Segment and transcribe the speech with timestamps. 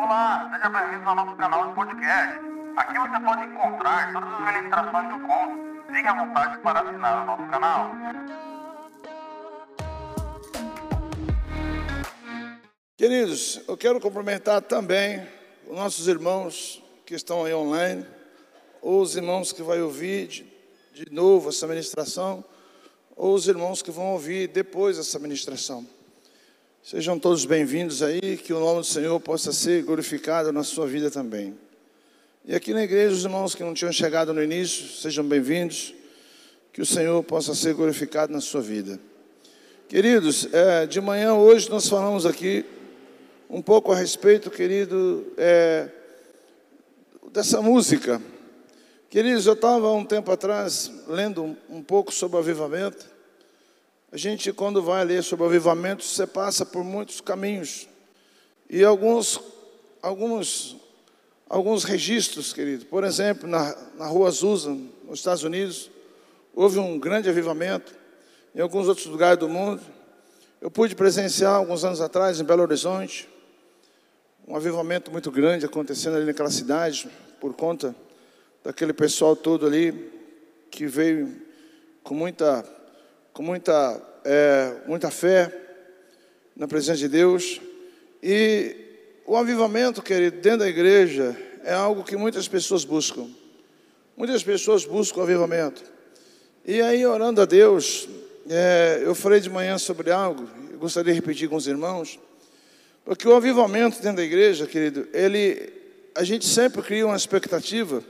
[0.00, 2.38] Olá, seja bem-vindo ao nosso canal de podcast.
[2.76, 5.92] Aqui você pode encontrar todas as ministrações do conto.
[5.92, 7.90] Fique à vontade para assinar o nosso canal.
[12.96, 15.26] Queridos, eu quero cumprimentar também
[15.66, 18.06] os nossos irmãos que estão aí online,
[18.80, 20.44] ou os irmãos que vão ouvir de,
[20.92, 22.44] de novo essa ministração,
[23.16, 25.97] ou os irmãos que vão ouvir depois essa ministração.
[26.82, 31.10] Sejam todos bem-vindos aí, que o nome do Senhor possa ser glorificado na sua vida
[31.10, 31.54] também.
[32.44, 35.92] E aqui na igreja, os irmãos que não tinham chegado no início, sejam bem-vindos,
[36.72, 38.98] que o Senhor possa ser glorificado na sua vida.
[39.86, 42.64] Queridos, é, de manhã hoje nós falamos aqui
[43.50, 45.88] um pouco a respeito, querido, é,
[47.32, 48.22] dessa música.
[49.10, 53.17] Queridos, eu estava um tempo atrás lendo um, pouco sobre avivamento.
[54.10, 57.88] A gente, quando vai ler sobre avivamento, você passa por muitos caminhos.
[58.68, 59.40] E alguns,
[60.02, 60.76] alguns,
[61.48, 62.86] alguns registros, querido.
[62.86, 64.70] Por exemplo, na, na rua Azusa,
[65.04, 65.90] nos Estados Unidos,
[66.54, 67.94] houve um grande avivamento.
[68.54, 69.82] Em alguns outros lugares do mundo.
[70.60, 73.28] Eu pude presenciar alguns anos atrás em Belo Horizonte
[74.48, 77.06] um avivamento muito grande acontecendo ali naquela cidade,
[77.38, 77.94] por conta
[78.64, 80.10] daquele pessoal todo ali
[80.70, 81.36] que veio
[82.02, 82.64] com muita,
[83.38, 85.54] com muita, é, muita fé
[86.56, 87.60] na presença de Deus.
[88.20, 88.74] E
[89.24, 93.28] o avivamento, querido, dentro da igreja é algo que muitas pessoas buscam.
[94.16, 95.84] Muitas pessoas buscam o avivamento.
[96.66, 98.08] E aí, orando a Deus,
[98.50, 102.18] é, eu falei de manhã sobre algo, eu gostaria de repetir com os irmãos.
[103.04, 105.72] Porque o avivamento dentro da igreja, querido, ele,
[106.12, 108.02] a gente sempre cria uma expectativa,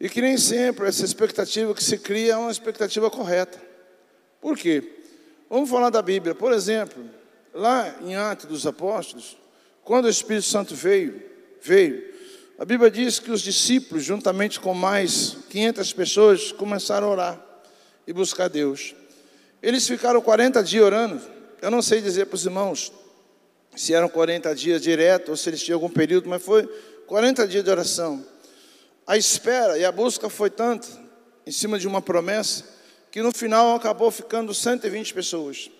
[0.00, 3.67] e que nem sempre essa expectativa que se cria é uma expectativa correta.
[4.40, 4.82] Por quê?
[5.48, 6.34] Vamos falar da Bíblia.
[6.34, 7.02] Por exemplo,
[7.54, 9.36] lá em Atos dos Apóstolos,
[9.82, 11.22] quando o Espírito Santo veio,
[11.60, 12.14] veio,
[12.58, 17.46] a Bíblia diz que os discípulos, juntamente com mais 500 pessoas, começaram a orar
[18.06, 18.94] e buscar Deus.
[19.62, 21.20] Eles ficaram 40 dias orando.
[21.62, 22.92] Eu não sei dizer para os irmãos
[23.76, 26.66] se eram 40 dias direto ou se eles tinham algum período, mas foi
[27.06, 28.24] 40 dias de oração.
[29.06, 30.88] A espera e a busca foi tanto
[31.46, 32.64] em cima de uma promessa
[33.10, 35.70] que no final acabou ficando 120 pessoas.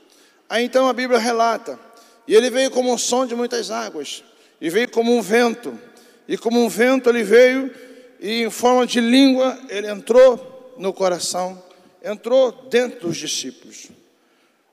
[0.48, 1.78] Aí então a Bíblia relata,
[2.26, 4.24] e ele veio como um som de muitas águas,
[4.60, 5.78] e veio como um vento,
[6.26, 7.70] e como um vento ele veio,
[8.20, 11.62] e em forma de língua ele entrou no coração,
[12.02, 13.88] entrou dentro dos discípulos.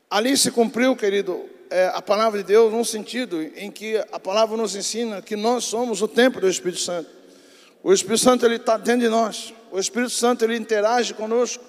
[0.09, 4.55] Ali se cumpriu, querido, é, a palavra de Deus num sentido em que a palavra
[4.55, 7.09] nos ensina que nós somos o templo do Espírito Santo.
[7.83, 9.53] O Espírito Santo ele está dentro de nós.
[9.71, 11.63] O Espírito Santo ele interage conosco.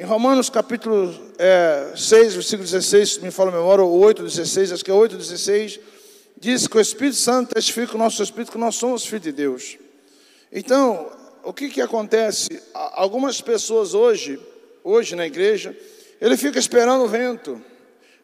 [0.00, 4.70] Em Romanos capítulo é, 6, versículo 16, se me fala a memória, ou 8, 16,
[4.70, 5.80] acho que é 8, 16,
[6.36, 9.76] diz que o Espírito Santo testifica o nosso Espírito que nós somos filhos de Deus.
[10.52, 11.10] Então,
[11.42, 12.48] o que que acontece?
[12.72, 14.38] Algumas pessoas hoje,
[14.84, 15.76] hoje na igreja,
[16.20, 17.60] ele fica esperando o vento.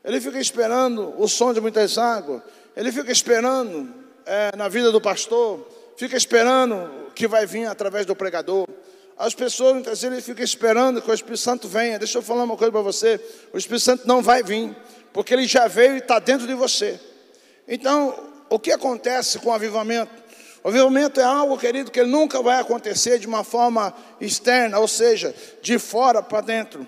[0.05, 2.41] Ele fica esperando o som de muitas águas.
[2.77, 3.93] Ele fica esperando
[4.25, 5.67] é, na vida do pastor.
[5.97, 8.69] Fica esperando que vai vir através do pregador.
[9.17, 11.99] As pessoas muitas vezes ficam esperando que o Espírito Santo venha.
[11.99, 13.21] Deixa eu falar uma coisa para você:
[13.53, 14.75] o Espírito Santo não vai vir,
[15.13, 16.99] porque ele já veio e está dentro de você.
[17.69, 20.25] Então, o que acontece com o avivamento?
[20.65, 25.35] O avivamento é algo, querido, que nunca vai acontecer de uma forma externa, ou seja,
[25.63, 26.87] de fora para dentro.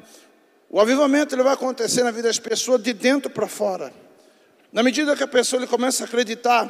[0.69, 3.93] O avivamento ele vai acontecer na vida das pessoas de dentro para fora.
[4.73, 6.65] Na medida que a pessoa ele começa a acreditar,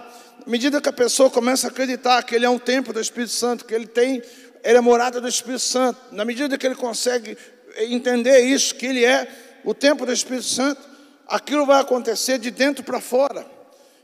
[0.45, 3.33] na medida que a pessoa começa a acreditar que ele é um templo do Espírito
[3.33, 4.23] Santo, que ele tem,
[4.67, 7.39] ele é morada do Espírito Santo, na medida que ele consegue
[7.79, 9.29] entender isso, que ele é
[9.65, 10.81] o templo do Espírito Santo,
[11.25, 13.47] aquilo vai acontecer de dentro para fora.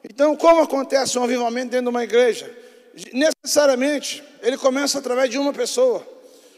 [0.08, 2.48] Então, como acontece um avivamento dentro de uma igreja?
[3.12, 6.06] Necessariamente, ele começa através de uma pessoa.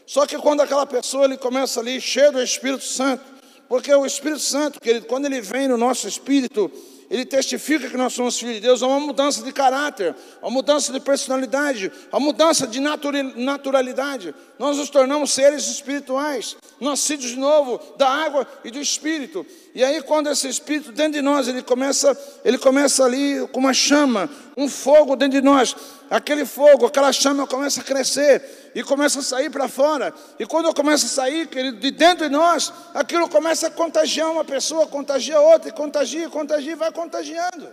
[0.07, 3.25] Só que quando aquela pessoa ele começa ali cheio do Espírito Santo,
[3.71, 6.71] porque o Espírito Santo, querido, quando ele vem no nosso espírito,
[7.11, 10.93] ele testifica que nós somos filhos de Deus, há uma mudança de caráter, uma mudança
[10.93, 14.35] de personalidade, uma mudança de naturalidade.
[14.59, 19.45] Nós nos tornamos seres espirituais, nascidos de novo da água e do Espírito.
[19.75, 23.75] E aí, quando esse Espírito dentro de nós, ele começa, ele começa ali com uma
[23.75, 25.77] chama, um fogo dentro de nós.
[26.11, 30.13] Aquele fogo, aquela chama começa a crescer e começa a sair para fora.
[30.39, 34.45] E quando começa a sair, querido, de dentro de nós, aquilo começa a contagiar uma
[34.45, 37.73] pessoa, contagia outra, e contagia, contagia, e vai contagiando.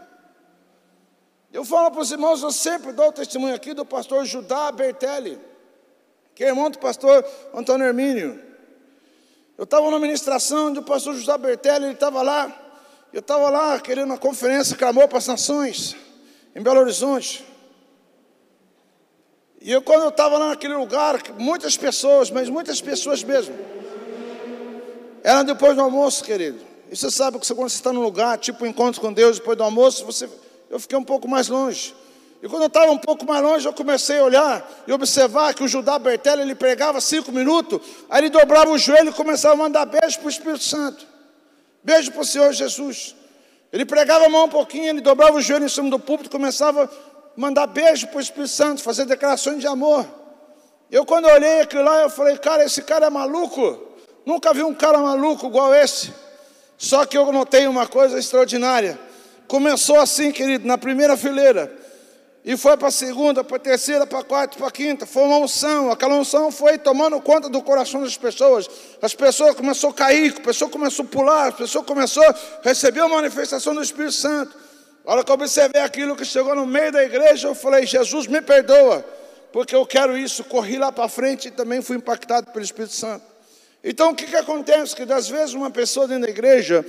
[1.52, 5.40] Eu falo para os irmãos, eu sempre dou o testemunho aqui do pastor Judá Bertelli,
[6.36, 8.40] que é irmão do pastor Antônio Hermínio.
[9.58, 12.52] Eu estava na ministração onde o pastor José Bertelli, ele estava lá,
[13.12, 15.96] eu estava lá querendo uma conferência, clamou para as nações.
[16.56, 17.51] em Belo Horizonte.
[19.62, 23.56] E eu, quando eu estava lá naquele lugar, muitas pessoas, mas muitas pessoas mesmo,
[25.24, 26.60] era depois do almoço, querido.
[26.90, 29.56] E você sabe que quando você está num lugar, tipo um encontro com Deus, depois
[29.56, 30.28] do almoço, você,
[30.68, 31.94] eu fiquei um pouco mais longe.
[32.42, 35.64] E quando eu estava um pouco mais longe, eu comecei a olhar e observar que
[35.64, 37.80] o Judá Bertelli, ele pregava cinco minutos,
[38.10, 41.06] aí ele dobrava o joelho e começava a mandar beijo para o Espírito Santo.
[41.84, 43.16] Beijo para o Senhor Jesus.
[43.72, 46.90] Ele pregava a mão um pouquinho, ele dobrava o joelho em cima do púlpito começava
[47.36, 50.06] mandar beijo para o Espírito Santo, fazer declarações de amor.
[50.92, 53.80] Eu, quando olhei aquilo lá, eu falei, cara, esse cara é maluco.
[54.26, 56.14] Nunca vi um cara maluco igual esse.
[56.78, 59.00] Só que eu notei uma coisa extraordinária.
[59.48, 61.80] Começou assim, querido, na primeira fileira.
[62.44, 65.06] E foi para a segunda, para a terceira, para a quarta, para a quinta.
[65.06, 65.92] Foi uma unção.
[65.92, 68.68] Aquela unção foi tomando conta do coração das pessoas.
[69.02, 73.02] As pessoas começaram a cair, a pessoa começou a pular, a pessoa começou a receber
[73.02, 74.58] a manifestação do Espírito Santo.
[75.06, 78.28] A hora que eu observei aquilo que chegou no meio da igreja, eu falei: Jesus,
[78.28, 79.04] me perdoa,
[79.52, 80.44] porque eu quero isso.
[80.44, 83.26] Corri lá para frente e também fui impactado pelo Espírito Santo.
[83.84, 84.96] Então o que, que acontece?
[84.96, 86.86] Que das vezes uma pessoa dentro da igreja,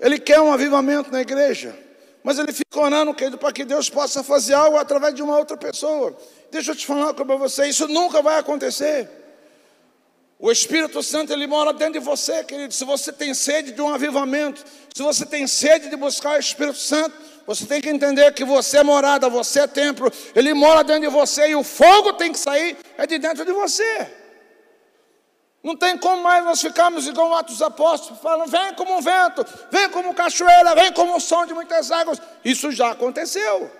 [0.00, 1.76] ele quer um avivamento na igreja,
[2.22, 6.16] mas ele fica orando para que Deus possa fazer algo através de uma outra pessoa.
[6.52, 9.08] Deixa eu te falar para você, isso nunca vai acontecer.
[10.38, 12.72] O Espírito Santo, ele mora dentro de você, querido.
[12.74, 14.62] Se você tem sede de um avivamento,
[14.94, 17.16] se você tem sede de buscar o Espírito Santo,
[17.46, 21.08] você tem que entender que você é morada, você é templo, ele mora dentro de
[21.08, 24.12] você e o fogo tem que sair é de dentro de você.
[25.62, 29.88] Não tem como mais nós ficarmos igual Atos Apóstolos, falando, vem como um vento, vem
[29.90, 32.20] como cachoeira, vem como o som de muitas águas.
[32.44, 33.70] Isso já aconteceu.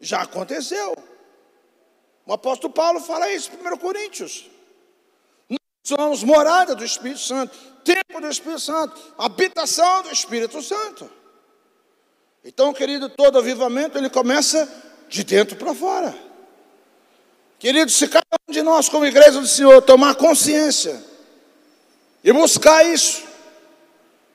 [0.00, 0.96] Já aconteceu.
[2.26, 4.50] O apóstolo Paulo fala isso em 1 Coríntios.
[5.48, 11.21] Nós somos morada do Espírito Santo, tempo do Espírito Santo, habitação do Espírito Santo.
[12.44, 14.68] Então, querido, todo avivamento ele começa
[15.08, 16.12] de dentro para fora.
[17.58, 21.00] Querido, se cada um de nós, como igreja do Senhor, tomar consciência
[22.24, 23.22] e buscar isso,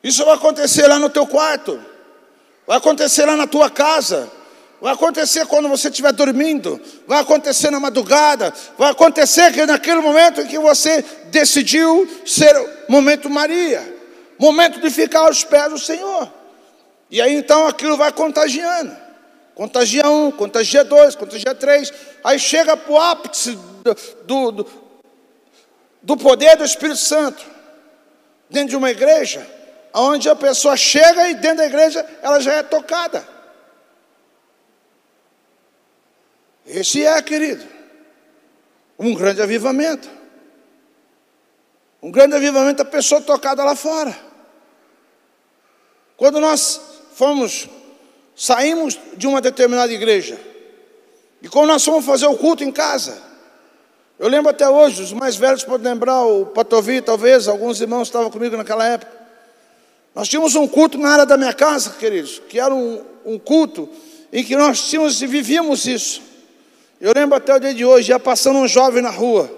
[0.01, 1.83] isso vai acontecer lá no teu quarto,
[2.65, 4.31] vai acontecer lá na tua casa,
[4.79, 10.39] vai acontecer quando você estiver dormindo, vai acontecer na madrugada, vai acontecer que naquele momento
[10.39, 12.55] em que você decidiu ser
[12.87, 13.97] momento Maria,
[14.39, 16.36] momento de ficar aos pés do Senhor.
[17.09, 18.95] E aí então aquilo vai contagiando.
[19.55, 21.91] Contagia um, contagia dois, contagia três.
[22.23, 23.57] Aí chega para o ápice
[24.25, 24.67] do, do,
[26.01, 27.43] do poder do Espírito Santo.
[28.49, 29.45] Dentro de uma igreja,
[29.93, 33.27] onde a pessoa chega e dentro da igreja ela já é tocada.
[36.65, 37.65] Esse é, querido,
[38.99, 40.09] um grande avivamento.
[42.01, 44.15] Um grande avivamento, a pessoa tocada lá fora.
[46.15, 46.86] Quando nós
[47.17, 47.67] fomos
[48.39, 50.39] Saímos de uma determinada igreja.
[51.41, 53.19] E quando nós fomos fazer o culto em casa,
[54.19, 58.29] eu lembro até hoje, os mais velhos podem lembrar, o Patovi, talvez, alguns irmãos estavam
[58.29, 59.11] comigo naquela época.
[60.13, 63.89] Nós tínhamos um culto na área da minha casa, queridos, que era um, um culto
[64.31, 66.21] em que nós tínhamos e vivíamos isso.
[67.01, 69.49] Eu lembro até o dia de hoje, ia passando um jovem na rua.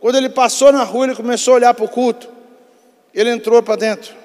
[0.00, 2.28] Quando ele passou na rua, ele começou a olhar para o culto.
[3.12, 4.21] Ele entrou para dentro.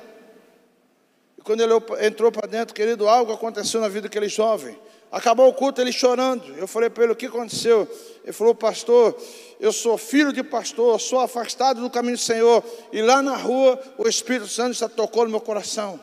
[1.47, 1.71] Quando ele
[2.05, 4.77] entrou para dentro, querido, algo aconteceu na vida daquele jovem.
[5.09, 6.44] Acabou o culto, ele chorando.
[6.57, 7.88] Eu falei para ele: o que aconteceu?
[8.22, 9.17] Ele falou: Pastor,
[9.57, 12.62] eu sou filho de pastor, sou afastado do caminho do Senhor.
[12.91, 15.98] E lá na rua, o Espírito Santo já tocou no meu coração.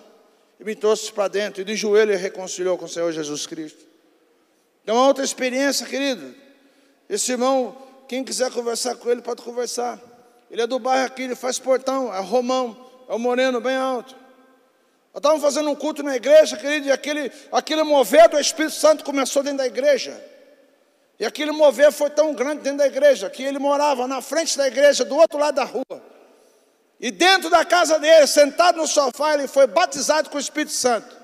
[0.59, 1.61] E me trouxe para dentro.
[1.61, 3.85] E de joelho ele reconciliou com o Senhor Jesus Cristo.
[4.87, 6.35] É uma outra experiência, querido.
[7.07, 7.76] Esse irmão,
[8.09, 10.00] quem quiser conversar com ele, pode conversar.
[10.50, 12.75] Ele é do bairro aqui, ele faz portão, é romão,
[13.07, 14.24] é um moreno bem alto.
[15.14, 19.04] Nós estávamos fazendo um culto na igreja, querido, e aquele, aquele mover do Espírito Santo
[19.04, 20.21] começou dentro da igreja.
[21.21, 24.66] E aquele mover foi tão grande dentro da igreja que ele morava na frente da
[24.66, 26.02] igreja, do outro lado da rua.
[26.99, 31.16] E dentro da casa dele, sentado no sofá, ele foi batizado com o Espírito Santo.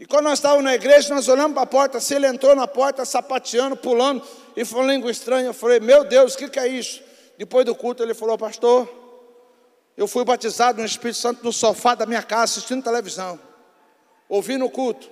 [0.00, 2.66] E quando nós estávamos na igreja, nós olhamos para a porta, assim, ele entrou na
[2.66, 5.48] porta, sapateando, pulando, e falou língua estranha.
[5.48, 7.02] Eu falei, meu Deus, o que, que é isso?
[7.36, 9.01] Depois do culto, ele falou, pastor,
[9.96, 13.38] eu fui batizado no Espírito Santo no sofá da minha casa, assistindo televisão,
[14.28, 15.10] ouvindo o culto.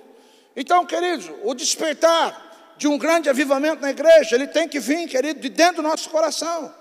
[0.55, 5.39] Então, queridos, o despertar de um grande avivamento na igreja, ele tem que vir, querido,
[5.39, 6.73] de dentro do nosso coração.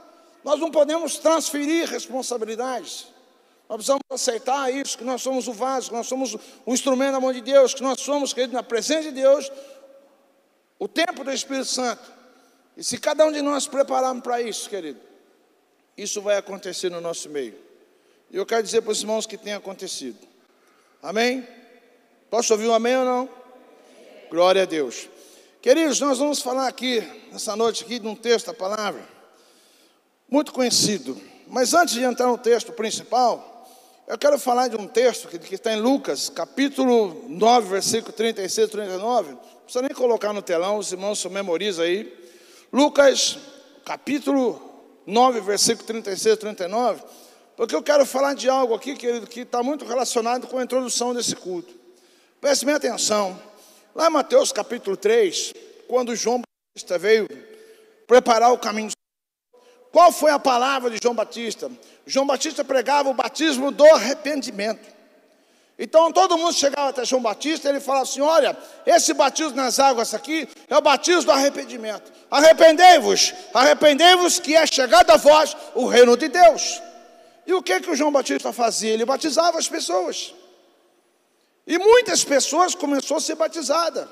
[0.42, 3.08] Nós não podemos transferir responsabilidades.
[3.68, 7.20] Nós precisamos aceitar isso, que nós somos o vaso, que nós somos o instrumento da
[7.20, 9.52] mão de Deus, que nós somos, querido, na presença de Deus,
[10.78, 12.10] o tempo do Espírito Santo.
[12.76, 14.98] E se cada um de nós prepararmos para isso, querido,
[15.96, 17.69] isso vai acontecer no nosso meio.
[18.30, 20.18] E eu quero dizer para os irmãos que tem acontecido.
[21.02, 21.46] Amém?
[22.30, 23.28] Posso ouvir um amém ou não?
[24.30, 25.08] Glória a Deus.
[25.60, 27.00] Queridos, nós vamos falar aqui,
[27.32, 29.02] nessa noite aqui, de um texto da palavra,
[30.28, 31.20] muito conhecido.
[31.48, 33.68] Mas antes de entrar no texto principal,
[34.06, 38.68] eu quero falar de um texto que, que está em Lucas, capítulo 9, versículo 36
[38.68, 39.30] e 39.
[39.32, 42.16] Não precisa nem colocar no telão, os irmãos se memorizam aí.
[42.72, 43.38] Lucas,
[43.84, 44.62] capítulo
[45.04, 47.02] 9, versículo 36 e 39.
[47.60, 51.12] Porque eu quero falar de algo aqui, querido, que está muito relacionado com a introdução
[51.12, 51.70] desse culto.
[52.40, 53.38] Preste bem atenção.
[53.94, 55.52] Lá em Mateus capítulo 3,
[55.86, 57.28] quando João Batista veio
[58.06, 58.90] preparar o caminho,
[59.92, 61.70] qual foi a palavra de João Batista?
[62.06, 64.88] João Batista pregava o batismo do arrependimento.
[65.78, 69.78] Então todo mundo chegava até João Batista e ele falava assim: Olha, esse batismo nas
[69.78, 72.10] águas aqui é o batismo do arrependimento.
[72.30, 76.80] Arrependei-vos, arrependei-vos que é chegado a vós o reino de Deus.
[77.50, 78.92] E o que que o João Batista fazia?
[78.92, 80.32] Ele batizava as pessoas.
[81.66, 84.06] E muitas pessoas começaram a ser batizadas.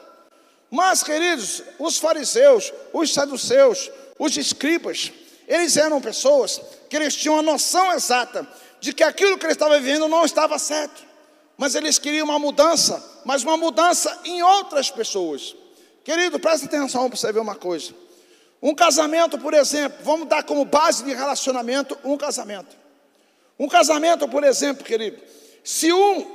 [0.69, 5.13] Mas, queridos, os fariseus, os saduceus, os escribas,
[5.47, 8.45] eles eram pessoas que eles tinham a noção exata
[8.81, 11.01] de que aquilo que eles estavam vivendo não estava certo.
[11.57, 15.55] Mas eles queriam uma mudança, mas uma mudança em outras pessoas.
[16.03, 17.95] Querido, presta atenção para você ver uma coisa.
[18.61, 22.88] Um casamento, por exemplo, vamos dar como base de relacionamento um casamento.
[23.59, 25.21] Um casamento, por exemplo, querido,
[25.65, 26.27] se um,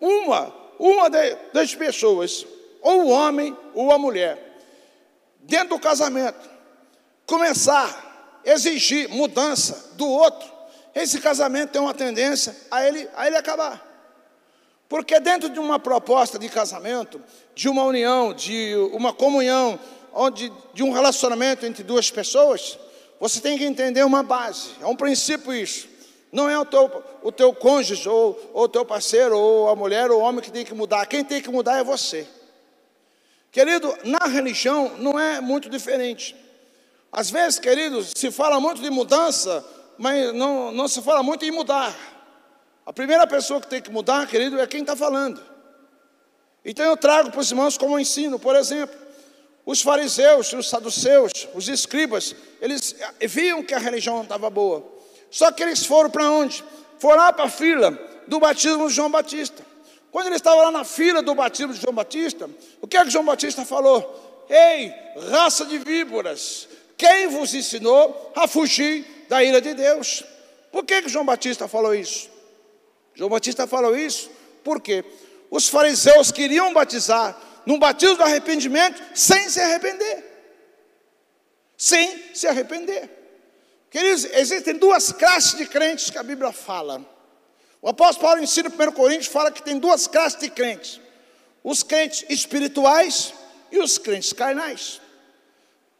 [0.00, 1.08] uma, uma
[1.52, 2.46] das pessoas,
[2.82, 4.58] ou o homem ou a mulher,
[5.40, 6.48] dentro do casamento,
[7.26, 10.50] começar a exigir mudança do outro,
[10.94, 13.86] esse casamento tem uma tendência a ele, a ele acabar.
[14.88, 17.22] Porque dentro de uma proposta de casamento,
[17.54, 19.78] de uma união, de uma comunhão,
[20.12, 22.76] onde, de um relacionamento entre duas pessoas,
[23.20, 25.89] você tem que entender uma base, é um princípio isso.
[26.32, 30.20] Não é o teu, o teu cônjuge, ou, o teu parceiro, ou a mulher, ou
[30.20, 31.06] o homem que tem que mudar.
[31.06, 32.26] Quem tem que mudar é você.
[33.50, 36.36] Querido, na religião não é muito diferente.
[37.10, 39.64] Às vezes, queridos, se fala muito de mudança,
[39.98, 41.96] mas não, não se fala muito em mudar.
[42.86, 45.42] A primeira pessoa que tem que mudar, querido, é quem está falando.
[46.64, 48.96] Então eu trago para os irmãos como ensino, por exemplo,
[49.66, 54.99] os fariseus, os saduceus, os escribas, eles viam que a religião não estava boa.
[55.30, 56.64] Só que eles foram para onde?
[56.98, 59.64] Foram lá para a fila do batismo de João Batista.
[60.10, 63.10] Quando ele estava lá na fila do batismo de João Batista, o que é que
[63.10, 64.46] João Batista falou?
[64.48, 64.92] Ei,
[65.30, 70.24] raça de víboras, quem vos ensinou a fugir da ira de Deus?
[70.72, 72.28] Por que, que João Batista falou isso?
[73.14, 74.30] João Batista falou isso
[74.64, 75.04] porque
[75.50, 80.24] os fariseus queriam batizar num batismo do arrependimento sem se arrepender.
[81.76, 83.19] Sem se arrepender.
[83.90, 87.04] Queridos, existem duas classes de crentes que a Bíblia fala.
[87.82, 91.00] O apóstolo Paulo ensina em 1 Coríntios, fala que tem duas classes de crentes:
[91.64, 93.34] os crentes espirituais
[93.72, 95.00] e os crentes carnais.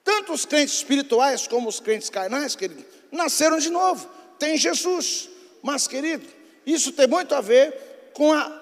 [0.04, 5.28] Tanto os crentes espirituais como os crentes carnais, querido, nasceram de novo, tem Jesus.
[5.60, 6.26] Mas, querido,
[6.64, 8.60] isso tem muito a ver com a,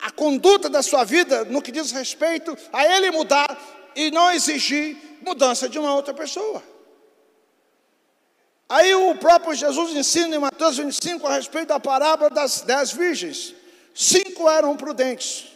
[0.00, 3.58] a conduta da sua vida no que diz respeito a ele mudar
[3.96, 6.62] e não exigir mudança de uma outra pessoa.
[8.68, 13.54] Aí o próprio Jesus ensina em Mateus 25 a respeito da parábola das dez virgens.
[13.94, 15.46] Cinco eram prudentes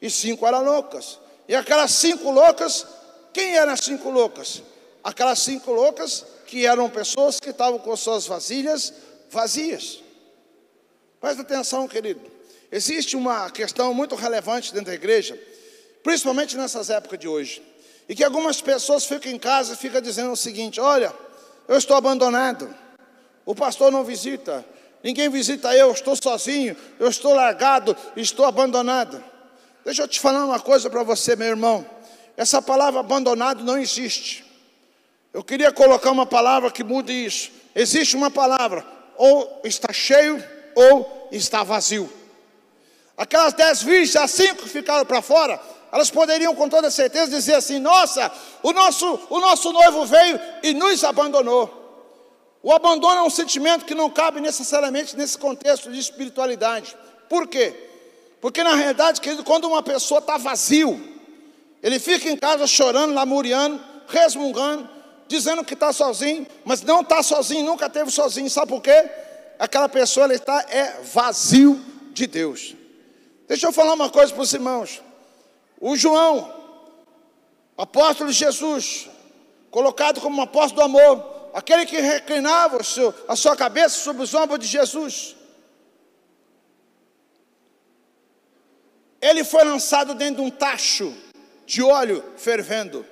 [0.00, 1.18] e cinco eram loucas.
[1.46, 2.86] E aquelas cinco loucas,
[3.32, 4.62] quem eram as cinco loucas?
[5.02, 8.94] Aquelas cinco loucas que eram pessoas que estavam com suas vasilhas
[9.30, 10.02] vazias.
[11.20, 12.20] Presta atenção, querido.
[12.72, 15.38] Existe uma questão muito relevante dentro da igreja,
[16.02, 17.62] principalmente nessas épocas de hoje,
[18.08, 21.12] e que algumas pessoas ficam em casa e ficam dizendo o seguinte: olha,
[21.68, 22.74] eu estou abandonado.
[23.44, 24.64] O pastor não visita.
[25.02, 29.22] Ninguém visita eu, estou sozinho, eu estou largado, estou abandonado.
[29.84, 31.84] Deixa eu te falar uma coisa para você, meu irmão.
[32.36, 34.44] Essa palavra abandonado não existe.
[35.32, 37.50] Eu queria colocar uma palavra que mude isso.
[37.74, 40.42] Existe uma palavra, ou está cheio
[40.74, 42.10] ou está vazio.
[43.16, 45.60] Aquelas dez virgens, as cinco ficaram para fora,
[45.94, 48.30] elas poderiam com toda certeza dizer assim: nossa,
[48.64, 51.72] o nosso, o nosso noivo veio e nos abandonou.
[52.60, 56.96] O abandono é um sentimento que não cabe necessariamente nesse contexto de espiritualidade.
[57.28, 57.72] Por quê?
[58.40, 61.00] Porque na realidade, querido, quando uma pessoa está vazio,
[61.80, 64.88] ele fica em casa chorando, lamuriando, resmungando,
[65.28, 68.50] dizendo que está sozinho, mas não está sozinho, nunca teve sozinho.
[68.50, 69.08] Sabe por quê?
[69.60, 71.80] Aquela pessoa está é vazio
[72.12, 72.74] de Deus.
[73.46, 75.03] Deixa eu falar uma coisa para os irmãos.
[75.86, 76.50] O João,
[77.76, 79.06] apóstolo de Jesus,
[79.70, 82.78] colocado como um apóstolo do amor, aquele que reclinava
[83.28, 85.36] a sua cabeça sobre os ombros de Jesus.
[89.20, 91.14] Ele foi lançado dentro de um tacho
[91.66, 93.04] de óleo fervendo.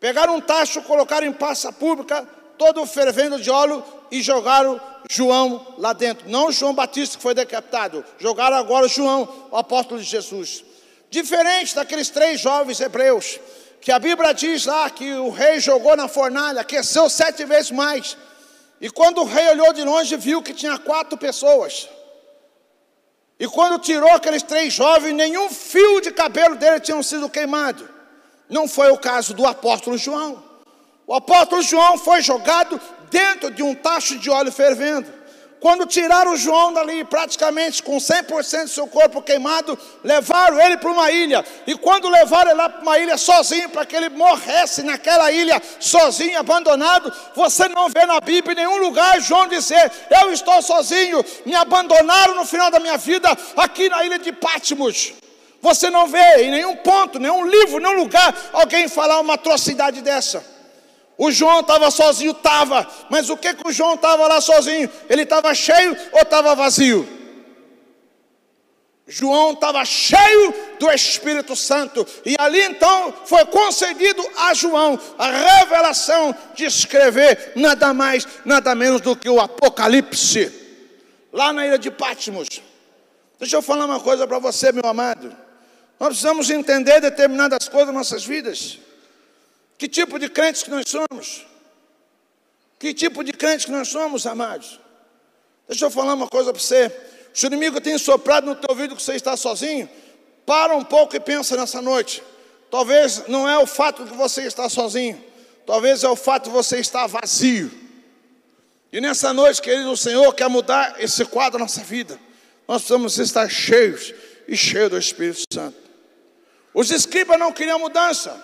[0.00, 2.26] Pegaram um tacho, colocaram em praça pública,
[2.58, 6.28] todo fervendo de óleo e jogaram João lá dentro.
[6.28, 10.64] Não João Batista que foi decapitado, jogaram agora João, o apóstolo de Jesus.
[11.10, 13.38] Diferente daqueles três jovens hebreus,
[13.80, 18.16] que a Bíblia diz lá que o rei jogou na fornalha, aqueceu sete vezes mais.
[18.80, 21.88] E quando o rei olhou de longe, viu que tinha quatro pessoas.
[23.38, 27.88] E quando tirou aqueles três jovens, nenhum fio de cabelo dele tinha sido queimado.
[28.48, 30.43] Não foi o caso do apóstolo João.
[31.06, 32.80] O apóstolo João foi jogado
[33.10, 35.24] dentro de um tacho de óleo fervendo.
[35.60, 41.10] Quando tiraram João dali, praticamente com 100% do seu corpo queimado, levaram ele para uma
[41.10, 41.42] ilha.
[41.66, 45.62] E quando levaram ele lá para uma ilha sozinho, para que ele morresse naquela ilha,
[45.80, 51.24] sozinho, abandonado, você não vê na Bíblia em nenhum lugar João dizer: Eu estou sozinho,
[51.46, 55.14] me abandonaram no final da minha vida aqui na ilha de Patmos.
[55.62, 60.53] Você não vê em nenhum ponto, nenhum livro, nenhum lugar alguém falar uma atrocidade dessa.
[61.16, 64.90] O João estava sozinho, estava, mas o que, que o João estava lá sozinho?
[65.08, 67.08] Ele estava cheio ou estava vazio?
[69.06, 76.34] João estava cheio do Espírito Santo, e ali então foi concedido a João a revelação
[76.54, 80.50] de escrever nada mais, nada menos do que o Apocalipse,
[81.30, 82.48] lá na ilha de Patmos.
[83.38, 85.36] Deixa eu falar uma coisa para você, meu amado.
[86.00, 88.78] Nós precisamos entender determinadas coisas nas nossas vidas.
[89.78, 91.46] Que tipo de crentes que nós somos?
[92.78, 94.80] Que tipo de crentes que nós somos, amados?
[95.68, 96.92] Deixa eu falar uma coisa para você.
[97.32, 99.88] Se o inimigo tem soprado no teu ouvido que você está sozinho,
[100.46, 102.22] para um pouco e pensa nessa noite.
[102.70, 105.22] Talvez não é o fato de você estar sozinho,
[105.66, 107.70] talvez é o fato de você estar vazio.
[108.92, 112.18] E nessa noite, querido, o Senhor quer mudar esse quadro da nossa vida.
[112.66, 114.14] Nós precisamos estar cheios
[114.46, 115.76] e cheios do Espírito Santo.
[116.72, 118.40] Os escribas não queriam mudança.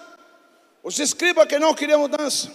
[0.83, 2.51] Os escribas que não queriam mudança.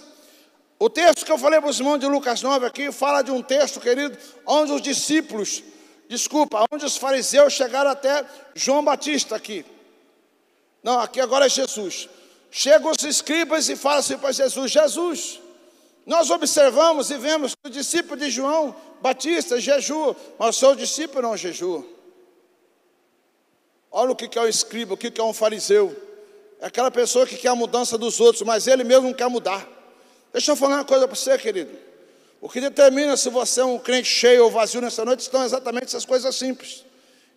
[0.77, 3.41] O texto que eu falei para os irmãos de Lucas 9 aqui fala de um
[3.41, 5.63] texto, querido, onde os discípulos,
[6.09, 9.65] desculpa, onde os fariseus chegaram até João Batista aqui.
[10.83, 12.09] Não, aqui agora é Jesus.
[12.51, 15.39] Chegam os escribas e falam assim para Jesus: Jesus,
[16.05, 21.21] nós observamos e vemos que o discípulo de João Batista jejua, mas o seu discípulo
[21.21, 21.85] não jejua.
[23.91, 25.95] Olha o que é o escriba, o que é um fariseu.
[26.65, 29.67] Aquela pessoa que quer a mudança dos outros, mas ele mesmo não quer mudar.
[30.33, 31.69] Deixa eu falar uma coisa para você, querido.
[32.41, 35.85] O que determina se você é um crente cheio ou vazio nessa noite estão exatamente
[35.85, 36.83] essas coisas simples.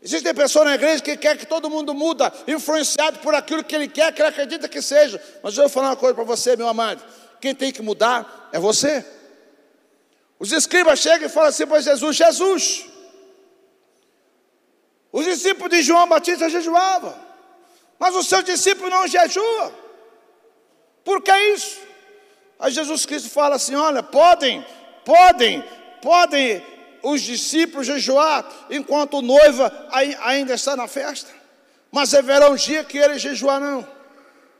[0.03, 3.87] Existem pessoas na igreja que quer que todo mundo muda, influenciado por aquilo que ele
[3.87, 5.23] quer, que ele acredita que seja.
[5.43, 7.05] Mas eu vou falar uma coisa para você, meu amado.
[7.39, 9.05] Quem tem que mudar é você.
[10.39, 12.87] Os escribas chegam e falam assim para Jesus: Jesus.
[15.13, 17.28] Os discípulos de João Batista jejuavam.
[17.99, 19.75] Mas o seu discípulo não jejua.
[21.05, 21.79] Por que isso?
[22.59, 24.65] Aí Jesus Cristo fala assim: olha, podem,
[25.05, 25.65] podem,
[26.01, 26.65] podem
[27.03, 29.73] os discípulos jejuar enquanto o noiva
[30.21, 31.31] ainda está na festa,
[31.91, 33.87] mas haverá um dia que eles jejuarão.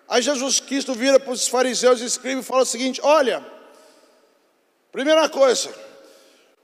[0.09, 3.45] Aí Jesus Cristo vira para os fariseus e escreve e fala o seguinte: olha,
[4.91, 5.73] primeira coisa,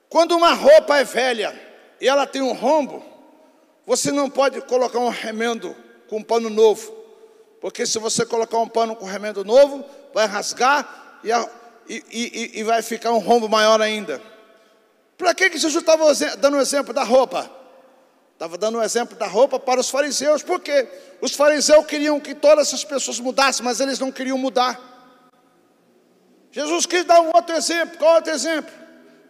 [0.08, 1.60] quando uma roupa é velha
[2.00, 3.04] e ela tem um rombo,
[3.84, 6.92] você não pode colocar um remendo com um pano novo.
[7.60, 11.30] Porque se você colocar um pano com remendo novo, vai rasgar e,
[11.88, 14.20] e, e, e vai ficar um rombo maior ainda.
[15.16, 16.04] Para que, que Jesus estava
[16.36, 17.50] dando o exemplo da roupa?
[18.34, 20.88] Estava dando o exemplo da roupa para os fariseus, porque
[21.20, 24.78] os fariseus queriam que todas essas pessoas mudassem, mas eles não queriam mudar.
[26.50, 27.96] Jesus quis dar um outro exemplo.
[27.96, 28.72] Qual outro exemplo?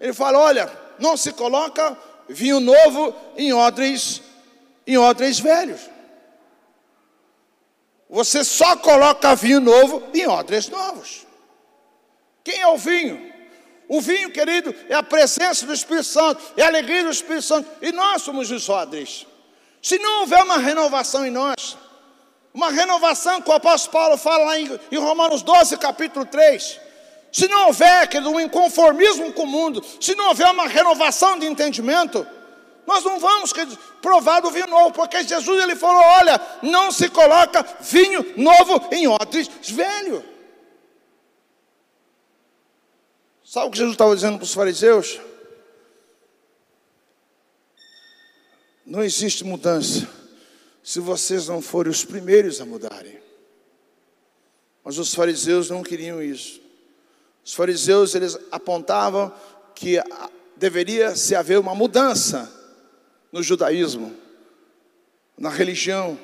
[0.01, 1.97] Ele fala: olha, não se coloca
[2.29, 4.23] vinho novo em odres,
[4.87, 5.94] em odres velhos.
[8.15, 11.27] Você só coloca vinho novo em odres novos.
[12.45, 13.35] Quem é o vinho?
[13.89, 17.69] O vinho, querido, é a presença do Espírito Santo, é a alegria do Espírito Santo,
[17.83, 19.27] e nós somos os odres.
[19.83, 21.77] Se não houver uma renovação em nós,
[22.55, 26.81] uma renovação que o apóstolo Paulo fala lá em, em Romanos 12, capítulo 3,
[27.33, 31.47] se não houver querido, um inconformismo com o mundo, se não houver uma renovação de
[31.47, 32.25] entendimento,
[32.87, 33.53] nós não vamos
[34.03, 39.07] provar do vinho novo, porque Jesus ele falou: olha, não se coloca vinho novo em
[39.07, 40.25] odres velho.
[43.45, 45.21] Sabe o que Jesus estava dizendo para os fariseus?
[48.85, 50.09] Não existe mudança
[50.83, 53.19] se vocês não forem os primeiros a mudarem.
[54.83, 56.61] Mas os fariseus não queriam isso.
[57.43, 59.33] Os fariseus eles apontavam
[59.75, 59.99] que
[60.57, 62.53] deveria se haver uma mudança
[63.35, 64.17] no judaísmo,
[65.37, 66.17] na religião,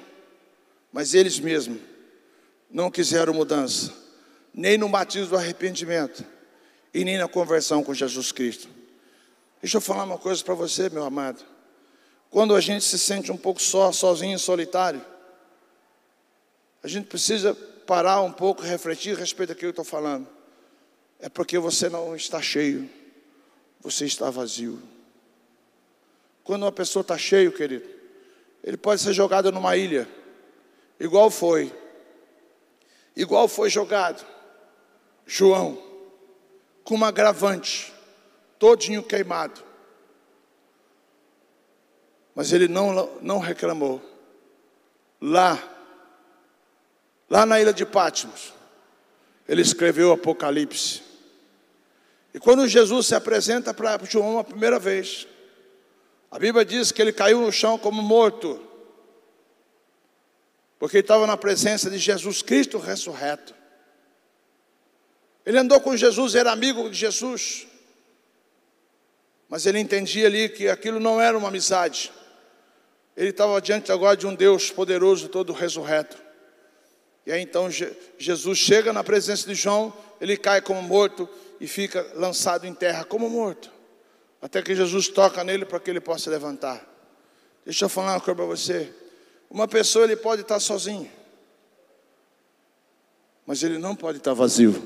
[0.93, 1.81] Mas eles mesmos
[2.71, 3.93] não quiseram mudança,
[4.55, 6.25] nem no batismo do arrependimento
[6.95, 8.69] e nem na conversão com Jesus Cristo.
[9.61, 11.45] Deixa eu falar uma coisa para você, meu amado.
[12.29, 15.05] Quando a gente se sente um pouco só, sozinho, solitário,
[16.83, 17.55] a gente precisa
[17.87, 20.29] parar um pouco, refletir a respeito daquilo que eu estou falando.
[21.21, 22.89] É porque você não está cheio,
[23.81, 24.81] você está vazio.
[26.45, 27.89] Quando uma pessoa está cheio, querido,
[28.63, 30.09] ele pode ser jogado numa ilha,
[30.99, 31.73] igual foi,
[33.17, 34.25] igual foi jogado
[35.33, 35.81] João,
[36.83, 37.93] com uma agravante,
[38.59, 39.63] todinho queimado.
[42.35, 44.03] Mas ele não, não reclamou.
[45.21, 45.57] Lá,
[47.29, 48.53] lá na ilha de Patmos,
[49.47, 51.03] ele escreveu o Apocalipse.
[52.35, 55.29] E quando Jesus se apresenta para João a primeira vez,
[56.31, 58.61] a Bíblia diz que ele caiu no chão como morto,
[60.79, 63.55] porque ele estava na presença de Jesus Cristo ressurreto.
[65.45, 67.67] Ele andou com Jesus, era amigo de Jesus,
[69.49, 72.13] mas ele entendia ali que aquilo não era uma amizade,
[73.17, 76.17] ele estava diante agora de um Deus poderoso, todo ressurreto.
[77.27, 77.69] E aí então
[78.19, 81.29] Jesus chega na presença de João, ele cai como morto
[81.61, 83.80] e fica lançado em terra como morto.
[84.41, 86.87] Até que Jesus toca nele para que ele possa levantar.
[87.65, 88.93] Deixa eu falar uma coisa para você.
[89.51, 91.11] Uma pessoa ele pode estar sozinho,
[93.45, 94.81] mas ele não pode estar vazio.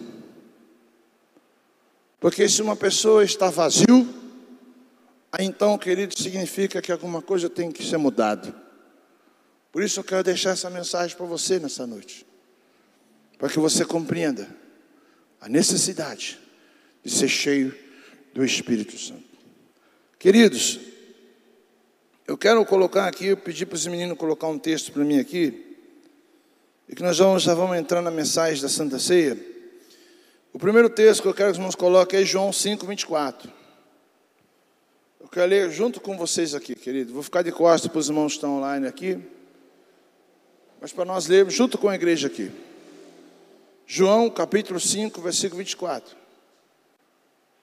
[2.19, 4.09] Porque se uma pessoa está vazio,
[5.39, 8.55] então, querido, significa que alguma coisa tem que ser mudada.
[9.71, 12.27] Por isso eu quero deixar essa mensagem para você nessa noite.
[13.37, 14.49] Para que você compreenda
[15.41, 16.39] a necessidade
[17.05, 17.77] de ser cheio
[18.33, 19.34] do Espírito Santo.
[20.25, 20.81] Queridos,
[22.27, 25.77] eu quero colocar aqui, eu pedi para esse menino colocar um texto para mim aqui,
[26.89, 29.39] e que nós vamos, já vamos entrar na mensagem da Santa Ceia.
[30.51, 33.53] O primeiro texto que eu quero que os irmãos coloquem é João 5, 24.
[35.21, 37.13] Eu quero ler junto com vocês aqui, querido.
[37.13, 39.21] Vou ficar de costas para os irmãos que estão online aqui.
[40.81, 42.51] Mas para nós lermos junto com a igreja aqui.
[43.87, 46.17] João capítulo 5, versículo 24.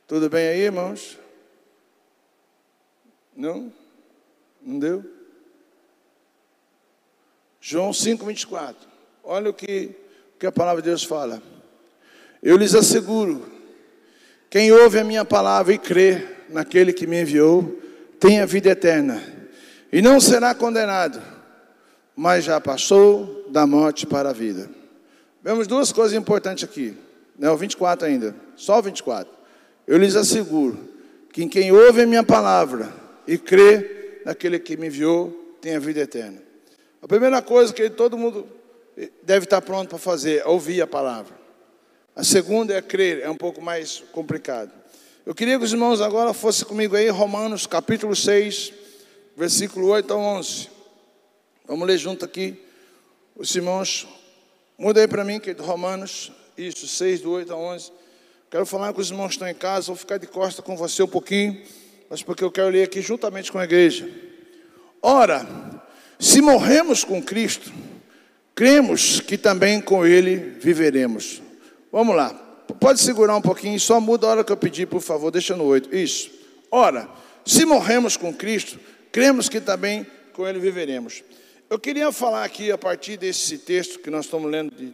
[0.06, 1.20] Tudo bem aí, irmãos?
[3.36, 3.72] Não?
[4.62, 5.04] Não deu?
[7.60, 8.88] João 5, 24.
[9.24, 9.96] Olha o que,
[10.36, 11.42] o que a palavra de Deus fala.
[12.42, 13.46] Eu lhes asseguro:
[14.50, 17.80] quem ouve a minha palavra e crê naquele que me enviou,
[18.20, 19.22] tem a vida eterna,
[19.92, 21.22] e não será condenado,
[22.16, 24.70] mas já passou da morte para a vida.
[25.44, 26.96] Vemos duas coisas importantes aqui,
[27.38, 29.32] não é o 24 ainda, só o 24.
[29.88, 30.78] Eu lhes asseguro
[31.32, 33.01] que quem ouve a minha palavra
[33.32, 36.44] e crê naquele que me enviou, tem a vida eterna.
[37.02, 38.46] A primeira coisa que todo mundo
[39.24, 41.34] deve estar pronto para fazer é ouvir a palavra.
[42.14, 44.70] A segunda é crer, é um pouco mais complicado.
[45.26, 48.74] Eu queria que os irmãos agora fossem comigo aí, Romanos capítulo 6,
[49.38, 50.70] versículo 8 a 11.
[51.66, 52.62] Vamos ler junto aqui.
[53.34, 54.10] Os irmãos,
[54.78, 57.94] muda aí para mim, que é Romanos, isso, 6, do 8 a 11.
[58.50, 61.02] Quero falar com os irmãos que estão em casa, vou ficar de costa com você
[61.02, 61.64] um pouquinho,
[62.12, 64.06] mas porque eu quero ler aqui juntamente com a igreja.
[65.02, 65.48] Ora,
[66.20, 67.72] se morremos com Cristo,
[68.54, 71.42] cremos que também com Ele viveremos.
[71.90, 72.34] Vamos lá,
[72.82, 75.64] pode segurar um pouquinho, só muda a hora que eu pedir, por favor, deixa no
[75.64, 75.96] oito.
[75.96, 76.30] Isso.
[76.70, 77.10] Ora,
[77.46, 78.78] se morremos com Cristo,
[79.10, 81.24] cremos que também com Ele viveremos.
[81.70, 84.94] Eu queria falar aqui a partir desse texto que nós estamos lendo de,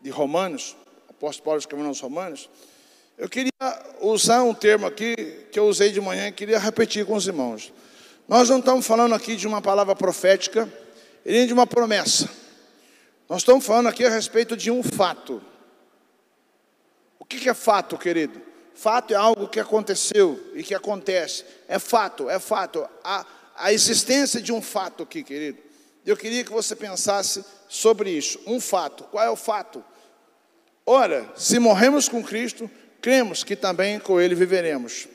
[0.00, 0.76] de Romanos,
[1.10, 2.48] apóstolo Paulo escrevendo aos Romanos.
[3.16, 3.52] Eu queria
[4.00, 5.14] usar um termo aqui
[5.52, 7.72] que eu usei de manhã e queria repetir com os irmãos.
[8.26, 10.68] Nós não estamos falando aqui de uma palavra profética
[11.24, 12.28] e nem de uma promessa.
[13.28, 15.40] Nós estamos falando aqui a respeito de um fato.
[17.16, 18.42] O que é fato, querido?
[18.74, 21.44] Fato é algo que aconteceu e que acontece.
[21.68, 22.84] É fato, é fato.
[23.04, 23.24] A,
[23.56, 25.58] a existência de um fato aqui, querido.
[26.04, 28.40] Eu queria que você pensasse sobre isso.
[28.44, 29.04] Um fato.
[29.04, 29.84] Qual é o fato?
[30.84, 32.68] Ora, se morremos com Cristo,
[33.04, 35.06] cremos que também com ele viveremos.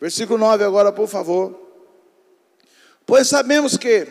[0.00, 1.56] Versículo 9 agora, por favor.
[3.06, 4.04] Pois sabemos que,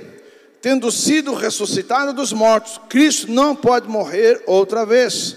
[0.62, 5.36] tendo sido ressuscitado dos mortos, Cristo não pode morrer outra vez.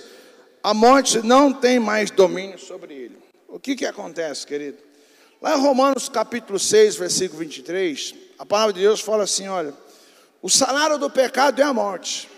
[0.63, 3.19] A morte não tem mais domínio sobre ele.
[3.49, 4.79] O que que acontece, querido?
[5.43, 9.75] Lá em Romanos capítulo 6, versículo 23, a palavra de Deus fala assim, olha,
[10.41, 12.29] o salário do pecado é a morte.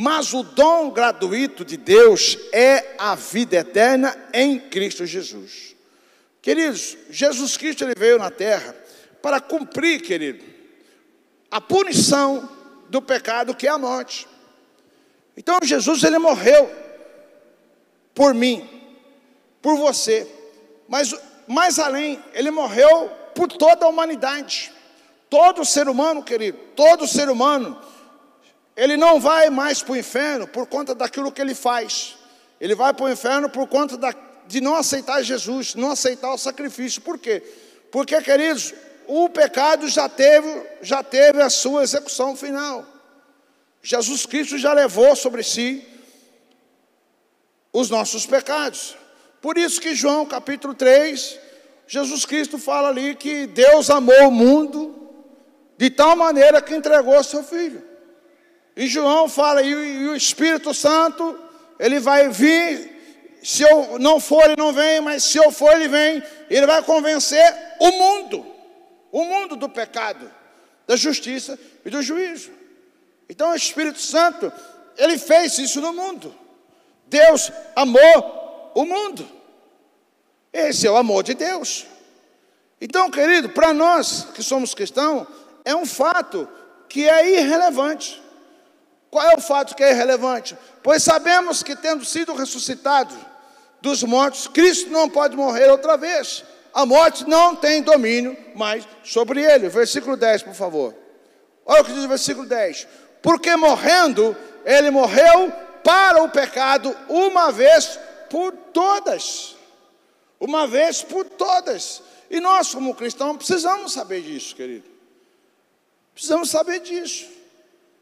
[0.00, 5.76] Mas o dom gratuito de Deus é a vida eterna em Cristo Jesus.
[6.40, 8.74] Queridos, Jesus Cristo ele veio na terra
[9.20, 10.42] para cumprir, querido,
[11.50, 12.48] a punição
[12.88, 14.26] do pecado que é a morte.
[15.36, 16.74] Então Jesus ele morreu
[18.14, 18.66] por mim,
[19.60, 20.26] por você,
[20.88, 21.14] mas
[21.46, 24.72] mais além, ele morreu por toda a humanidade.
[25.28, 27.78] Todo ser humano, querido, todo ser humano,
[28.80, 32.16] ele não vai mais para o inferno por conta daquilo que ele faz.
[32.58, 34.14] Ele vai para o inferno por conta da,
[34.46, 37.02] de não aceitar Jesus, não aceitar o sacrifício.
[37.02, 37.42] Por quê?
[37.92, 38.72] Porque, queridos,
[39.06, 42.86] o pecado já teve, já teve a sua execução final.
[43.82, 45.86] Jesus Cristo já levou sobre si
[47.74, 48.96] os nossos pecados.
[49.42, 51.38] Por isso que João capítulo 3,
[51.86, 54.96] Jesus Cristo fala ali que Deus amou o mundo
[55.76, 57.89] de tal maneira que entregou seu filho.
[58.76, 61.38] E João fala, e, e o Espírito Santo,
[61.78, 65.88] ele vai vir, se eu não for, ele não vem, mas se eu for, ele
[65.88, 67.42] vem, ele vai convencer
[67.80, 68.46] o mundo,
[69.10, 70.30] o mundo do pecado,
[70.86, 72.50] da justiça e do juízo.
[73.28, 74.52] Então o Espírito Santo,
[74.96, 76.34] ele fez isso no mundo.
[77.06, 79.28] Deus amou o mundo.
[80.52, 81.86] Esse é o amor de Deus.
[82.80, 85.26] Então, querido, para nós que somos cristãos,
[85.64, 86.48] é um fato
[86.88, 88.20] que é irrelevante.
[89.10, 90.56] Qual é o fato que é irrelevante?
[90.82, 93.14] Pois sabemos que, tendo sido ressuscitado
[93.80, 96.44] dos mortos, Cristo não pode morrer outra vez.
[96.72, 99.68] A morte não tem domínio mais sobre ele.
[99.68, 100.94] Versículo 10, por favor.
[101.66, 102.86] Olha o que diz o versículo 10.
[103.20, 109.56] Porque morrendo, ele morreu para o pecado uma vez por todas.
[110.38, 112.02] Uma vez por todas.
[112.30, 114.88] E nós, como cristãos, precisamos saber disso, querido.
[116.14, 117.39] Precisamos saber disso.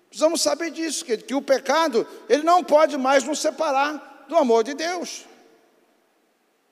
[0.09, 4.64] Precisamos saber disso, que, que o pecado, ele não pode mais nos separar do amor
[4.64, 5.25] de Deus.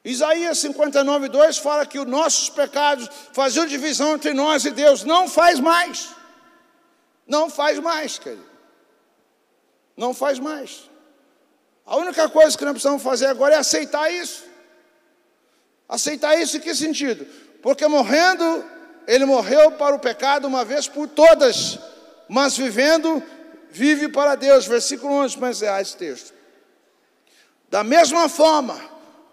[0.04, 5.02] Isaías 59, 2 fala que os nossos pecados faziam divisão entre nós e Deus.
[5.02, 6.10] Não faz mais.
[7.26, 8.46] Não faz mais, querido.
[9.96, 10.88] Não faz mais.
[11.84, 14.44] A única coisa que nós precisamos fazer agora é aceitar isso.
[15.88, 17.26] Aceitar isso em que sentido?
[17.60, 18.64] Porque morrendo
[19.06, 21.78] ele morreu para o pecado uma vez por todas,
[22.28, 23.22] mas vivendo,
[23.70, 24.66] vive para Deus.
[24.66, 26.34] Versículo 11, mas é esse texto.
[27.68, 28.78] Da mesma forma,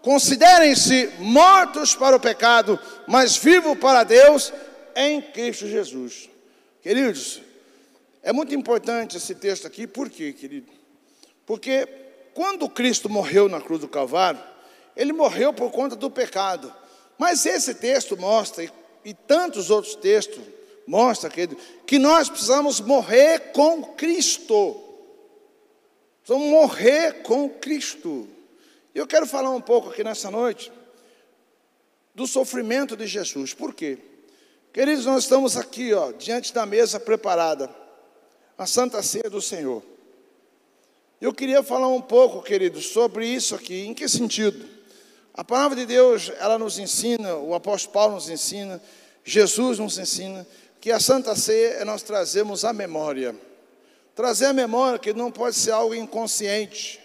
[0.02, 4.52] considerem-se mortos para o pecado, mas vivos para Deus
[4.94, 6.28] em Cristo Jesus.
[6.82, 7.40] Queridos,
[8.22, 10.70] é muito importante esse texto aqui, por quê, querido?
[11.46, 11.86] Porque
[12.34, 14.42] quando Cristo morreu na cruz do Calvário,
[14.96, 16.72] ele morreu por conta do pecado.
[17.16, 18.68] Mas esse texto mostra,
[19.04, 20.42] e tantos outros textos
[20.86, 21.48] mostram que,
[21.86, 24.80] que nós precisamos morrer com Cristo.
[26.22, 28.28] Precisamos morrer com Cristo.
[28.94, 30.70] E eu quero falar um pouco aqui nessa noite
[32.14, 33.52] do sofrimento de Jesus.
[33.52, 33.98] Por quê?
[34.72, 37.68] Queridos, nós estamos aqui, ó, diante da mesa preparada,
[38.56, 39.82] a Santa Ceia do Senhor.
[41.20, 43.86] Eu queria falar um pouco, queridos, sobre isso aqui.
[43.86, 44.68] Em que sentido?
[45.32, 48.80] A palavra de Deus, ela nos ensina, o apóstolo Paulo nos ensina,
[49.24, 50.46] Jesus nos ensina,
[50.84, 53.34] que a Santa Ceia é nós trazemos a memória.
[54.14, 57.00] Trazer a memória que não pode ser algo inconsciente,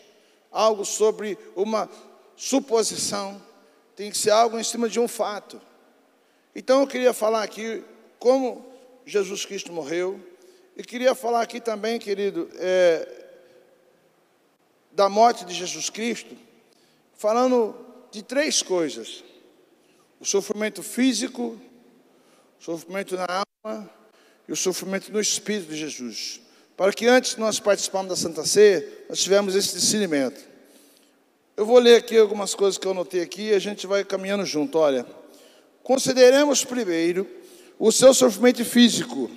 [0.51, 1.89] algo sobre uma
[2.35, 3.41] suposição,
[3.95, 5.61] tem que ser algo em cima de um fato.
[6.53, 7.81] Então eu queria falar aqui
[8.19, 8.65] como
[9.05, 10.19] Jesus Cristo morreu,
[10.75, 13.07] e queria falar aqui também, querido, é,
[14.91, 16.35] da morte de Jesus Cristo,
[17.15, 17.73] falando
[18.11, 19.23] de três coisas:
[20.19, 21.57] o sofrimento físico,
[22.59, 23.89] sofrimento na alma
[24.47, 26.41] e o sofrimento no espírito de Jesus.
[26.75, 30.39] Para que antes de nós participarmos da Santa Ceia, nós tivemos esse discernimento.
[31.55, 34.45] Eu vou ler aqui algumas coisas que eu anotei aqui e a gente vai caminhando
[34.45, 34.77] junto.
[34.77, 35.05] Olha,
[35.83, 37.27] consideremos primeiro
[37.77, 39.29] o seu sofrimento físico.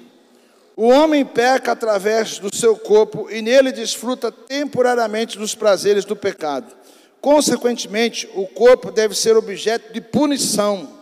[0.77, 6.75] O homem peca através do seu corpo e nele desfruta temporariamente dos prazeres do pecado.
[7.21, 11.02] Consequentemente, o corpo deve ser objeto de punição.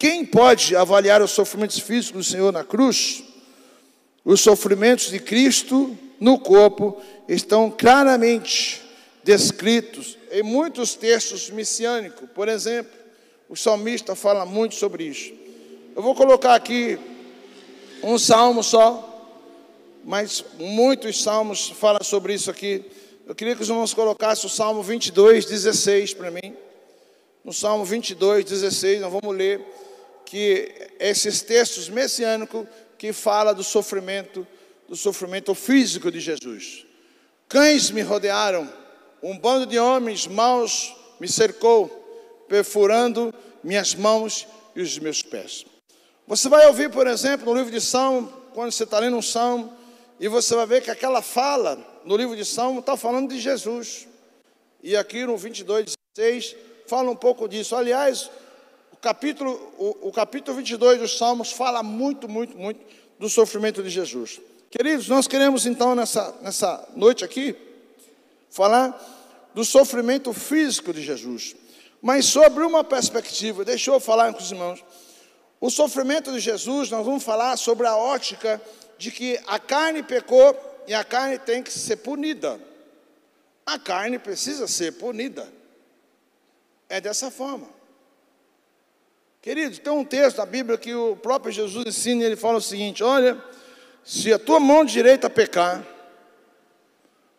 [0.00, 3.22] Quem pode avaliar os sofrimentos físicos do Senhor na cruz?
[4.24, 8.80] Os sofrimentos de Cristo no corpo estão claramente
[9.22, 12.30] descritos em muitos textos messiânicos.
[12.34, 12.90] Por exemplo,
[13.46, 15.34] o salmista fala muito sobre isso.
[15.94, 16.98] Eu vou colocar aqui
[18.02, 19.06] um salmo só,
[20.02, 22.82] mas muitos salmos falam sobre isso aqui.
[23.26, 26.56] Eu queria que os irmãos colocassem o Salmo 22, 16 para mim.
[27.44, 29.60] No Salmo 22, 16, nós vamos ler
[30.30, 32.64] que esses textos messiânicos
[32.96, 34.46] que fala do sofrimento,
[34.88, 36.86] do sofrimento físico de Jesus.
[37.48, 38.72] Cães me rodearam,
[39.20, 41.88] um bando de homens maus me cercou,
[42.48, 45.66] perfurando minhas mãos e os meus pés.
[46.28, 49.76] Você vai ouvir, por exemplo, no livro de Salmo, quando você está lendo um Salmo,
[50.20, 54.06] e você vai ver que aquela fala no livro de Salmo está falando de Jesus.
[54.80, 56.54] E aqui no 22, 16,
[56.86, 57.74] fala um pouco disso.
[57.74, 58.30] Aliás,
[59.00, 62.80] capítulo, o, o capítulo 22 dos Salmos fala muito, muito, muito
[63.18, 64.40] do sofrimento de Jesus.
[64.70, 67.56] Queridos, nós queremos então nessa, nessa noite aqui
[68.50, 68.98] falar
[69.54, 71.56] do sofrimento físico de Jesus,
[72.00, 74.84] mas sobre uma perspectiva, deixa eu falar com os irmãos.
[75.60, 78.60] O sofrimento de Jesus, nós vamos falar sobre a ótica
[78.96, 82.60] de que a carne pecou e a carne tem que ser punida.
[83.66, 85.46] A carne precisa ser punida.
[86.88, 87.79] É dessa forma.
[89.42, 92.62] Queridos, tem um texto da Bíblia que o próprio Jesus ensina, e ele fala o
[92.62, 93.42] seguinte: olha,
[94.04, 95.82] se a tua mão direita pecar,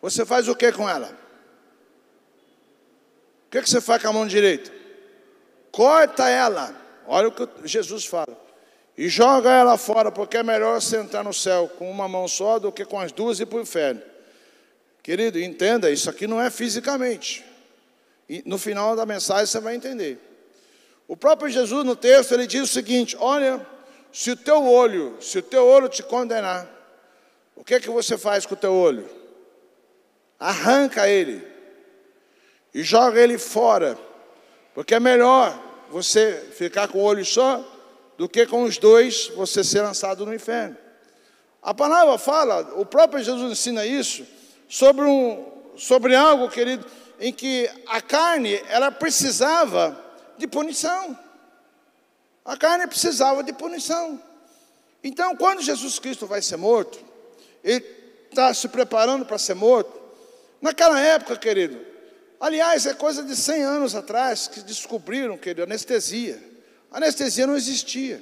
[0.00, 1.16] você faz o que com ela?
[3.46, 4.72] O que, que você faz com a mão direita?
[5.70, 6.74] Corta ela.
[7.06, 8.36] Olha o que Jesus fala.
[8.96, 12.72] E joga ela fora, porque é melhor sentar no céu com uma mão só do
[12.72, 14.02] que com as duas e para o inferno.
[15.02, 17.44] Querido, entenda, isso aqui não é fisicamente.
[18.28, 20.31] E no final da mensagem você vai entender.
[21.06, 23.66] O próprio Jesus no texto ele diz o seguinte: olha,
[24.12, 26.68] se o teu olho, se o teu olho te condenar,
[27.56, 29.08] o que é que você faz com o teu olho?
[30.38, 31.46] Arranca ele
[32.74, 33.98] e joga ele fora,
[34.74, 35.58] porque é melhor
[35.90, 37.64] você ficar com o olho só
[38.16, 40.76] do que com os dois você ser lançado no inferno.
[41.62, 44.26] A palavra fala, o próprio Jesus ensina isso
[44.68, 46.84] sobre um sobre algo, querido,
[47.18, 49.98] em que a carne ela precisava
[50.42, 51.16] de punição.
[52.44, 54.20] A carne precisava de punição.
[55.02, 56.98] Então, quando Jesus Cristo vai ser morto,
[57.62, 57.84] ele
[58.28, 60.00] está se preparando para ser morto.
[60.60, 61.80] Naquela época, querido,
[62.40, 66.42] aliás, é coisa de 100 anos atrás que descobriram, querido, anestesia.
[66.90, 68.20] A anestesia não existia.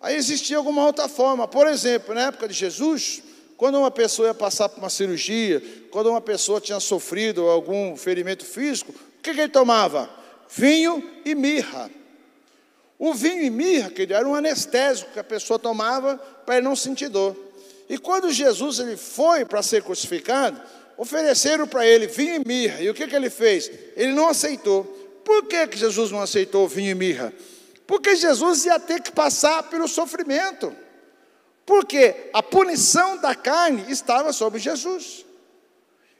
[0.00, 1.48] Aí existia alguma outra forma.
[1.48, 3.22] Por exemplo, na época de Jesus,
[3.56, 8.44] quando uma pessoa ia passar por uma cirurgia, quando uma pessoa tinha sofrido algum ferimento
[8.44, 10.18] físico, o que, que ele tomava?
[10.48, 11.90] Vinho e mirra.
[12.98, 17.08] O vinho e mirra, querido, era um anestésico que a pessoa tomava para não sentir
[17.08, 17.36] dor.
[17.88, 20.60] E quando Jesus ele foi para ser crucificado,
[20.96, 22.80] ofereceram para ele vinho e mirra.
[22.80, 23.70] E o que, que ele fez?
[23.96, 24.84] Ele não aceitou.
[25.24, 27.32] Por que, que Jesus não aceitou vinho e mirra?
[27.86, 30.74] Porque Jesus ia ter que passar pelo sofrimento.
[31.64, 35.24] Porque a punição da carne estava sobre Jesus.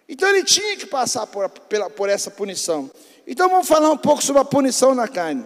[0.09, 2.91] Então ele tinha que passar por, por essa punição.
[3.31, 5.45] Então vamos falar um pouco sobre a punição na carne.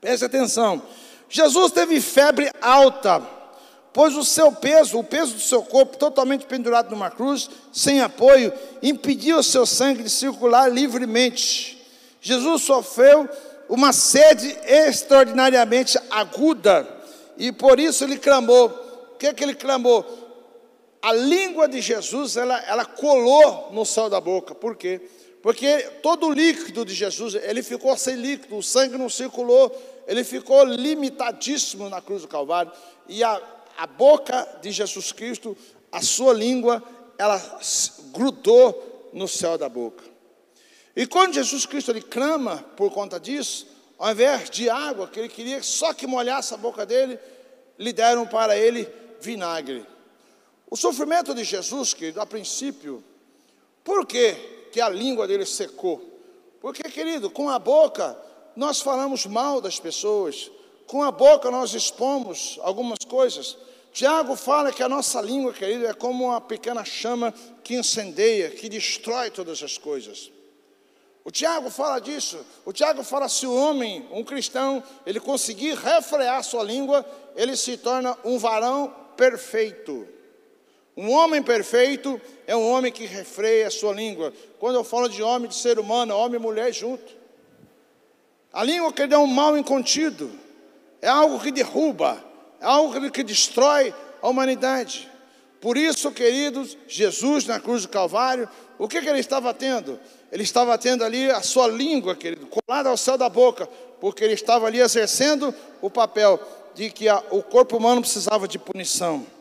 [0.00, 0.82] Preste atenção.
[1.28, 3.22] Jesus teve febre alta,
[3.92, 8.52] pois o seu peso, o peso do seu corpo, totalmente pendurado numa cruz, sem apoio,
[8.82, 11.86] impedia o seu sangue de circular livremente.
[12.20, 13.28] Jesus sofreu
[13.68, 16.84] uma sede extraordinariamente aguda,
[17.36, 18.66] e por isso ele clamou.
[19.12, 20.04] O que, que ele clamou?
[21.00, 24.52] A língua de Jesus, ela, ela colou no céu da boca.
[24.52, 25.00] Por quê?
[25.48, 29.74] Porque todo o líquido de Jesus, ele ficou sem líquido, o sangue não circulou,
[30.06, 32.70] ele ficou limitadíssimo na cruz do Calvário.
[33.08, 33.40] E a,
[33.78, 35.56] a boca de Jesus Cristo,
[35.90, 36.82] a sua língua,
[37.16, 37.42] ela
[38.12, 40.04] grudou no céu da boca.
[40.94, 45.30] E quando Jesus Cristo ele clama por conta disso, ao invés de água, que ele
[45.30, 47.18] queria só que molhasse a boca dele,
[47.78, 48.86] lhe deram para ele
[49.18, 49.82] vinagre.
[50.70, 53.02] O sofrimento de Jesus, querido, a princípio,
[53.82, 54.57] por quê?
[54.70, 56.02] Que a língua dele secou.
[56.60, 58.16] Porque, querido, com a boca
[58.56, 60.50] nós falamos mal das pessoas,
[60.86, 63.56] com a boca nós expomos algumas coisas.
[63.92, 68.68] Tiago fala que a nossa língua, querido, é como uma pequena chama que incendeia, que
[68.68, 70.30] destrói todas as coisas.
[71.24, 72.44] O Tiago fala disso.
[72.64, 77.04] O Tiago fala se o homem, um cristão, ele conseguir refrear sua língua,
[77.36, 80.08] ele se torna um varão perfeito.
[80.98, 84.32] Um homem perfeito é um homem que refreia a sua língua.
[84.58, 87.16] Quando eu falo de homem, de ser humano, homem e mulher junto.
[88.52, 90.28] A língua que é um mal incontido,
[91.00, 92.20] é algo que derruba,
[92.60, 95.08] é algo que destrói a humanidade.
[95.60, 100.00] Por isso, queridos, Jesus na cruz do Calvário, o que, que ele estava tendo?
[100.32, 103.68] Ele estava tendo ali a sua língua, querido, colada ao céu da boca,
[104.00, 106.40] porque ele estava ali exercendo o papel
[106.74, 109.37] de que a, o corpo humano precisava de punição.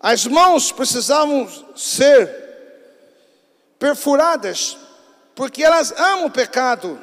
[0.00, 2.46] As mãos precisavam ser
[3.78, 4.76] perfuradas,
[5.34, 6.98] porque elas amam o pecado.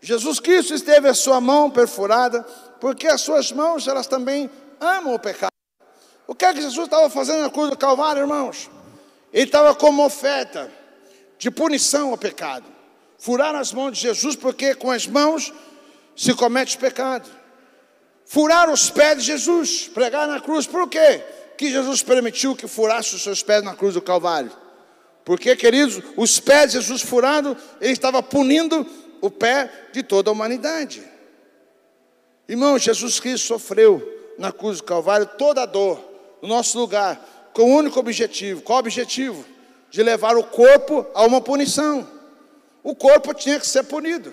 [0.00, 2.42] Jesus Cristo esteve a sua mão perfurada,
[2.80, 5.50] porque as suas mãos, elas também amam o pecado.
[6.26, 8.70] O que é que Jesus estava fazendo na cruz do Calvário, irmãos?
[9.32, 10.70] Ele estava como oferta
[11.38, 12.66] de punição ao pecado.
[13.18, 15.52] Furar as mãos de Jesus, porque com as mãos
[16.16, 17.28] se comete pecado.
[18.24, 21.22] Furar os pés de Jesus, pregar na cruz, por quê?
[21.60, 24.50] Que Jesus permitiu que furasse os seus pés na cruz do Calvário?
[25.26, 28.86] Porque, queridos, os pés de Jesus furando, ele estava punindo
[29.20, 31.04] o pé de toda a humanidade.
[32.48, 34.02] Irmão, Jesus Cristo sofreu
[34.38, 36.02] na cruz do Calvário toda a dor,
[36.40, 38.62] no nosso lugar, com o um único objetivo.
[38.62, 39.44] Qual o objetivo?
[39.90, 42.08] De levar o corpo a uma punição.
[42.82, 44.32] O corpo tinha que ser punido.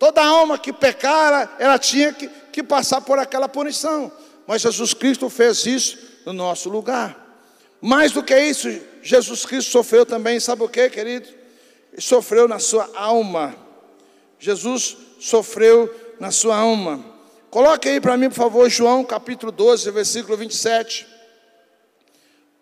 [0.00, 4.10] Toda alma que pecara, ela tinha que, que passar por aquela punição.
[4.46, 7.18] Mas Jesus Cristo fez isso no nosso lugar.
[7.80, 8.68] Mais do que isso,
[9.02, 11.28] Jesus Cristo sofreu também, sabe o que, querido?
[11.98, 13.54] Sofreu na sua alma.
[14.38, 17.04] Jesus sofreu na sua alma.
[17.50, 21.06] Coloque aí para mim, por favor, João capítulo 12, versículo 27.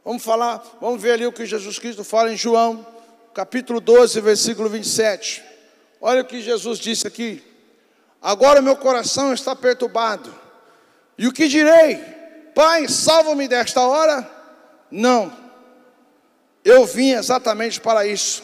[0.04, 2.84] Vamos falar, vamos ver ali o que Jesus Cristo fala em João,
[3.34, 5.42] capítulo 12, versículo 27.
[6.00, 7.42] Olha o que Jesus disse aqui.
[8.20, 10.34] Agora meu coração está perturbado.
[11.20, 11.96] E o que direi?
[12.54, 14.26] Pai, salva-me desta hora?
[14.90, 15.30] Não.
[16.64, 18.42] Eu vim exatamente para isso,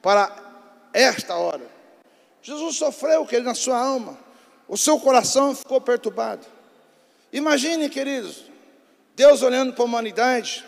[0.00, 0.34] para
[0.94, 1.60] esta hora.
[2.40, 4.18] Jesus sofreu, que ele na sua alma,
[4.66, 6.46] o seu coração ficou perturbado.
[7.30, 8.44] Imagine, queridos,
[9.14, 10.64] Deus olhando para a humanidade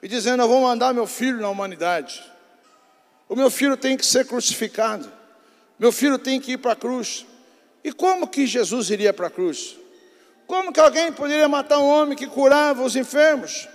[0.00, 2.22] e dizendo: Eu vou mandar meu filho na humanidade.
[3.28, 5.12] O meu filho tem que ser crucificado.
[5.76, 7.26] Meu filho tem que ir para a cruz.
[7.82, 9.77] E como que Jesus iria para a cruz?
[10.48, 13.68] Como que alguém poderia matar um homem que curava os enfermos?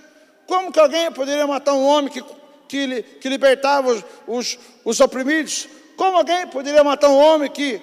[0.44, 2.22] Como que alguém poderia matar um homem que,
[2.68, 5.68] que, que libertava os, os, os oprimidos?
[5.96, 7.80] Como alguém poderia matar um homem que,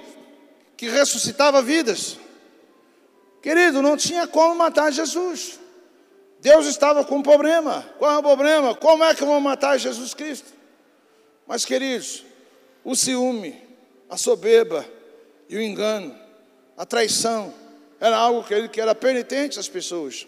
[0.75, 2.17] que ressuscitava vidas?
[3.41, 5.57] Querido, não tinha como matar Jesus.
[6.41, 7.85] Deus estava com um problema.
[7.97, 8.75] Qual é o problema?
[8.75, 10.51] Como é que vão matar Jesus Cristo?
[11.47, 12.25] Mas, queridos,
[12.83, 13.55] o ciúme,
[14.09, 14.85] a soberba
[15.47, 16.13] e o engano,
[16.75, 17.60] a traição,
[18.01, 20.27] era algo que, que era penitente às pessoas.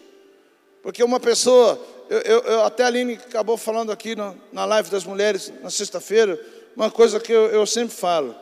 [0.80, 4.88] Porque uma pessoa, eu, eu, eu até a Aline acabou falando aqui no, na live
[4.90, 6.40] das mulheres, na sexta-feira,
[6.76, 8.34] uma coisa que eu, eu sempre falo.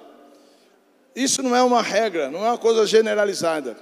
[1.16, 3.76] Isso não é uma regra, não é uma coisa generalizada.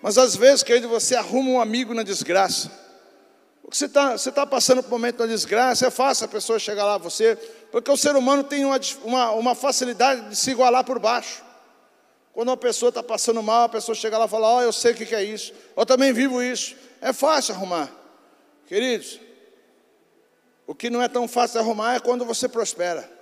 [0.00, 2.70] Mas às vezes, querido, você arruma um amigo na desgraça.
[3.62, 6.58] Porque você está você tá passando por um momento da desgraça, é fácil a pessoa
[6.60, 7.36] chegar lá a você,
[7.72, 11.49] porque o ser humano tem uma, uma, uma facilidade de se igualar por baixo.
[12.40, 14.72] Quando uma pessoa está passando mal, a pessoa chega lá e fala, ó, oh, eu
[14.72, 16.74] sei o que é isso, eu também vivo isso.
[16.98, 17.92] É fácil arrumar.
[18.66, 19.20] Queridos,
[20.66, 23.12] o que não é tão fácil arrumar é quando você prospera.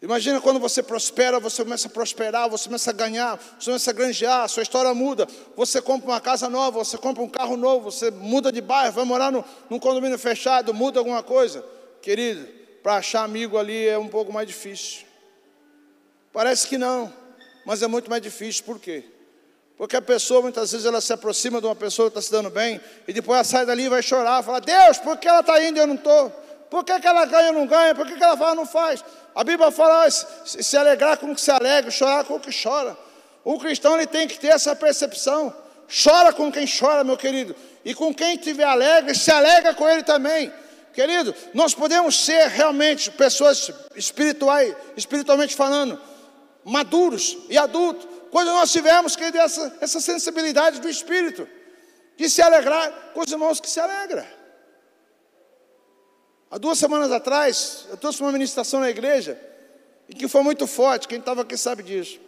[0.00, 3.92] Imagina quando você prospera, você começa a prosperar, você começa a ganhar, você começa a
[3.92, 5.28] granjear, sua história muda.
[5.54, 9.04] Você compra uma casa nova, você compra um carro novo, você muda de bairro, vai
[9.04, 11.62] morar no, num condomínio fechado, muda alguma coisa.
[12.00, 12.48] Querido,
[12.82, 15.04] para achar amigo ali é um pouco mais difícil.
[16.32, 17.19] Parece que não,
[17.70, 18.64] mas é muito mais difícil.
[18.64, 19.04] Por quê?
[19.76, 22.50] Porque a pessoa, muitas vezes, ela se aproxima de uma pessoa que está se dando
[22.50, 25.62] bem, e depois ela sai dali e vai chorar, fala, Deus, por que ela está
[25.62, 26.30] indo e eu não estou?
[26.68, 27.94] Por que, que ela ganha e não ganha?
[27.94, 29.04] Por que, que ela fala não faz?
[29.36, 32.40] A Bíblia fala ah, se, se alegrar com o que se alegra, chorar com o
[32.40, 32.96] que chora.
[33.44, 35.54] O cristão ele tem que ter essa percepção.
[36.02, 37.54] Chora com quem chora, meu querido.
[37.84, 40.52] E com quem estiver alegre, se alegra com ele também.
[40.92, 46.09] Querido, nós podemos ser realmente pessoas espirituais, espiritualmente falando,
[46.64, 51.48] maduros e adultos, quando nós tivermos, querido, essa, essa sensibilidade do espírito,
[52.16, 54.26] de se alegrar com os irmãos que se alegram.
[56.50, 59.40] Há duas semanas atrás, eu trouxe uma ministração na igreja,
[60.08, 62.20] e que foi muito forte, quem estava aqui sabe disso.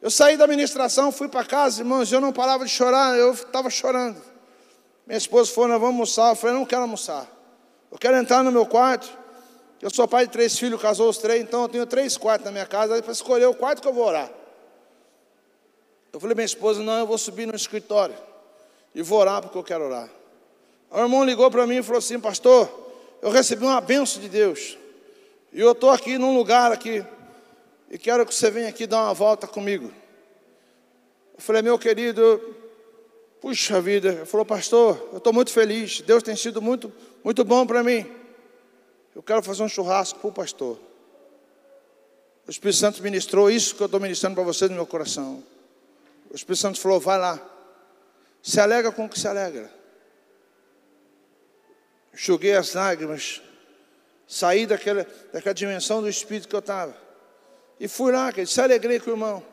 [0.00, 3.70] Eu saí da ministração, fui para casa, irmãos, eu não parava de chorar, eu estava
[3.70, 4.22] chorando.
[5.06, 6.32] Minha esposa falou, nós vamos almoçar.
[6.32, 7.26] Eu falei, não quero almoçar.
[7.90, 9.08] Eu quero entrar no meu quarto.
[9.80, 12.52] Eu sou pai de três filhos, casou os três, então eu tenho três quartos na
[12.52, 14.30] minha casa, para escolher o quarto que eu vou orar.
[16.12, 18.16] Eu falei, minha esposa, não, eu vou subir no escritório
[18.94, 20.08] e vou orar porque eu quero orar.
[20.90, 22.70] O irmão ligou para mim e falou assim, pastor,
[23.20, 24.78] eu recebi uma benção de Deus.
[25.52, 27.04] E eu estou aqui num lugar aqui.
[27.90, 29.92] E quero que você venha aqui dar uma volta comigo.
[31.34, 32.40] Eu falei, meu querido,
[33.40, 34.08] puxa vida.
[34.08, 36.00] Ele falou, pastor, eu estou muito feliz.
[36.00, 36.90] Deus tem sido muito,
[37.22, 38.06] muito bom para mim.
[39.16, 40.78] Eu quero fazer um churrasco para o pastor.
[42.46, 45.42] O Espírito Santo ministrou isso que eu estou ministrando para você no meu coração.
[46.30, 47.44] O Espírito Santo falou, vai lá.
[48.40, 49.74] Se alegra com o que se alegra
[52.16, 53.42] enxuguei as lágrimas,
[54.26, 56.96] saí daquela, daquela dimensão do espírito que eu estava.
[57.78, 59.44] E fui lá, querido, se alegrei com o irmão.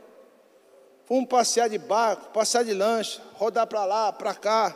[1.05, 4.73] Fomos passear de barco, passear de lancha, rodar para lá, para cá,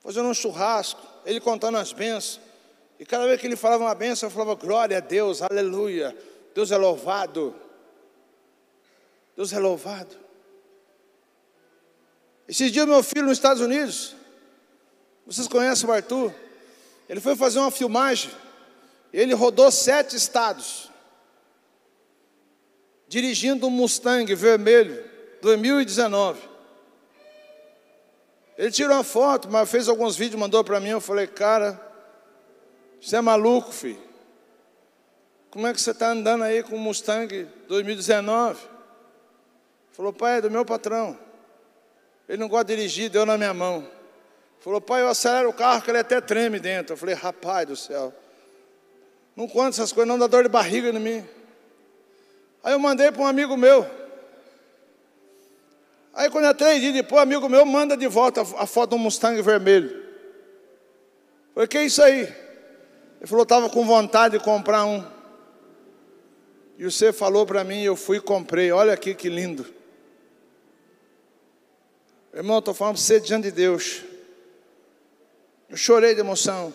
[0.00, 2.38] fazendo um churrasco, ele contando as bênçãos.
[2.98, 6.16] E cada vez que ele falava uma bênção, eu falava, glória a Deus, aleluia,
[6.54, 7.54] Deus é louvado.
[9.36, 10.16] Deus é louvado.
[12.48, 14.14] Esses dias meu filho nos Estados Unidos,
[15.26, 16.32] Vocês conhecem o Arthur?
[17.08, 18.30] Ele foi fazer uma filmagem.
[19.12, 20.88] Ele rodou sete estados.
[23.08, 25.04] Dirigindo um Mustang vermelho,
[25.42, 26.40] 2019.
[28.56, 30.90] Ele tirou uma foto, mas fez alguns vídeos, mandou para mim.
[30.90, 31.85] Eu falei, cara,
[33.06, 34.02] você é maluco, filho.
[35.48, 38.60] Como é que você está andando aí com o Mustang 2019?
[39.92, 41.16] Falou, pai, é do meu patrão.
[42.28, 43.88] Ele não gosta de dirigir, deu na minha mão.
[44.58, 46.94] Falou, pai, eu acelero o carro que ele até treme dentro.
[46.94, 48.12] Eu falei, rapaz do céu.
[49.36, 51.24] Não conta essas coisas, não dá dor de barriga em mim.
[52.64, 53.88] Aí eu mandei para um amigo meu.
[56.12, 59.40] Aí quando é três dias depois, amigo meu manda de volta a foto do Mustang
[59.42, 60.04] vermelho.
[61.54, 62.45] Falei, que é isso aí?
[63.26, 65.04] Ele falou, estava com vontade de comprar um.
[66.78, 68.70] E você falou para mim, eu fui e comprei.
[68.70, 69.66] Olha aqui que lindo.
[72.32, 74.04] Irmão, estou falando para você diante de Deus.
[75.68, 76.72] Eu chorei de emoção.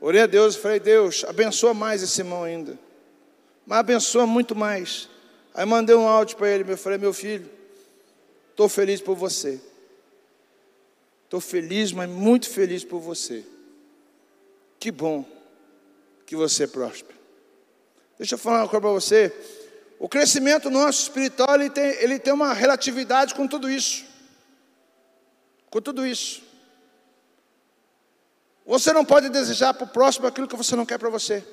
[0.00, 2.78] Orei a Deus e falei, Deus, abençoa mais esse irmão ainda.
[3.66, 5.08] Mas abençoa muito mais.
[5.52, 7.50] Aí mandei um áudio para ele, eu falei, meu filho,
[8.50, 9.60] estou feliz por você.
[11.24, 13.44] Estou feliz, mas muito feliz por você.
[14.78, 15.34] Que bom
[16.26, 17.16] que você próspero.
[18.18, 19.32] Deixa eu falar uma coisa para você.
[19.98, 24.04] O crescimento nosso espiritual, ele tem, ele tem uma relatividade com tudo isso.
[25.70, 26.42] Com tudo isso.
[28.66, 31.46] Você não pode desejar para o próximo aquilo que você não quer para você.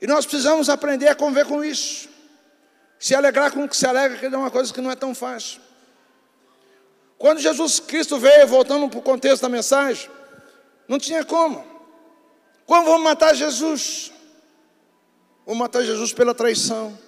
[0.00, 2.08] E nós precisamos aprender a conviver com isso.
[2.98, 5.14] Se alegrar com o que se alegra, que é uma coisa que não é tão
[5.14, 5.60] fácil.
[7.16, 10.10] Quando Jesus Cristo veio, voltando para o contexto da mensagem,
[10.88, 11.73] não tinha como.
[12.66, 14.12] Como vamos matar Jesus?
[15.44, 16.98] Vamos matar Jesus pela traição.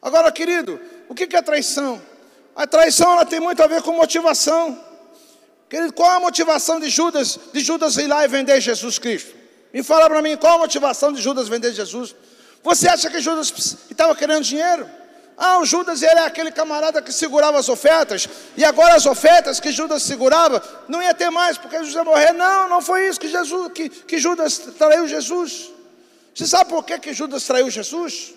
[0.00, 2.00] Agora, querido, o que é traição?
[2.54, 4.82] A traição ela tem muito a ver com motivação.
[5.68, 9.34] Querido, qual a motivação de Judas, de Judas ir lá e vender Jesus Cristo?
[9.72, 12.14] Me fala para mim, qual a motivação de Judas vender Jesus?
[12.62, 13.52] Você acha que Judas
[13.90, 14.88] estava querendo dinheiro?
[15.36, 18.26] Ah, o Judas ele é aquele camarada que segurava as ofertas,
[18.56, 22.32] e agora as ofertas que Judas segurava não ia ter mais, porque Jesus ia morrer.
[22.32, 25.70] Não, não foi isso que Jesus, que, que Judas traiu Jesus.
[26.34, 28.34] Você sabe por que, que Judas traiu Jesus?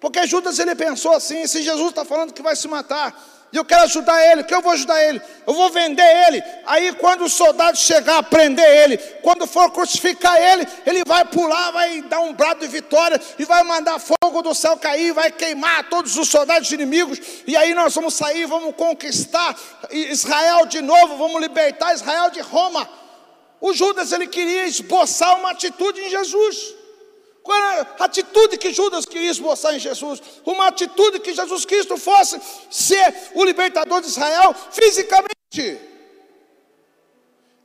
[0.00, 3.14] Porque Judas ele pensou assim: se Jesus está falando que vai se matar,
[3.52, 6.42] e eu quero ajudar ele, que eu vou ajudar ele, eu vou vender ele.
[6.64, 11.70] Aí quando o soldado chegar a prender ele, quando for crucificar ele, ele vai pular,
[11.70, 15.88] vai dar um brado de vitória e vai mandar fogo do céu cair, vai queimar
[15.90, 19.54] todos os soldados inimigos, e aí nós vamos sair, vamos conquistar
[19.90, 22.88] Israel de novo, vamos libertar Israel de Roma.
[23.60, 26.81] O Judas ele queria esboçar uma atitude em Jesus.
[27.42, 30.22] Qual era a atitude que Judas queria esboçar em Jesus?
[30.44, 32.40] Uma atitude que Jesus Cristo fosse
[32.70, 35.80] ser o libertador de Israel fisicamente.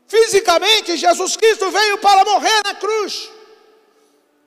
[0.08, 3.30] Fisicamente, Jesus Cristo veio para morrer na cruz.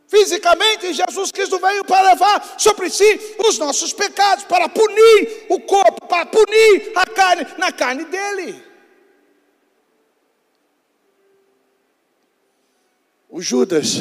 [0.09, 6.09] Fisicamente, Jesus Cristo veio para levar sobre si os nossos pecados, para punir o corpo,
[6.09, 8.64] para punir a carne na carne dele.
[13.28, 14.01] O Judas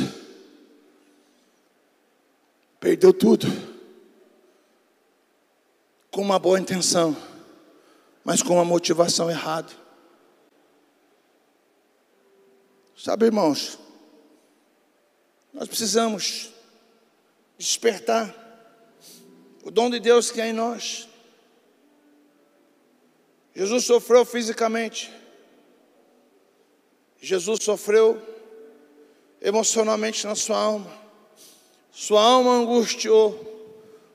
[2.80, 3.48] Perdeu tudo.
[6.12, 7.16] Com uma boa intenção,
[8.24, 9.72] mas com uma motivação errada.
[12.98, 13.80] Sabe, irmãos,
[15.54, 16.50] nós precisamos
[17.58, 18.36] despertar
[19.64, 21.08] o dom de Deus que é em nós.
[23.56, 25.14] Jesus sofreu fisicamente.
[27.22, 28.22] Jesus sofreu
[29.42, 30.99] emocionalmente na sua alma.
[31.92, 33.46] Sua alma angustiou,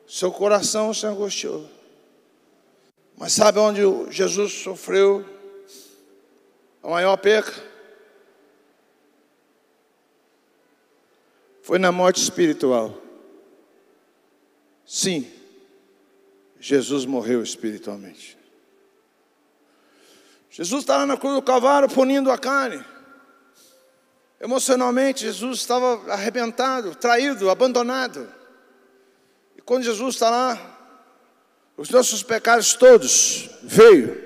[0.06, 1.68] seu coração se angustiou.
[3.16, 5.24] Mas sabe onde Jesus sofreu
[6.82, 7.52] a maior perca?
[11.62, 12.94] Foi na morte espiritual.
[14.84, 15.30] Sim,
[16.60, 18.36] Jesus morreu espiritualmente.
[20.50, 22.84] Jesus estava na cruz do cavalo punindo a carne.
[24.44, 28.30] Emocionalmente, Jesus estava arrebentado, traído, abandonado.
[29.56, 31.00] E quando Jesus está lá,
[31.78, 34.22] os nossos pecados todos veio.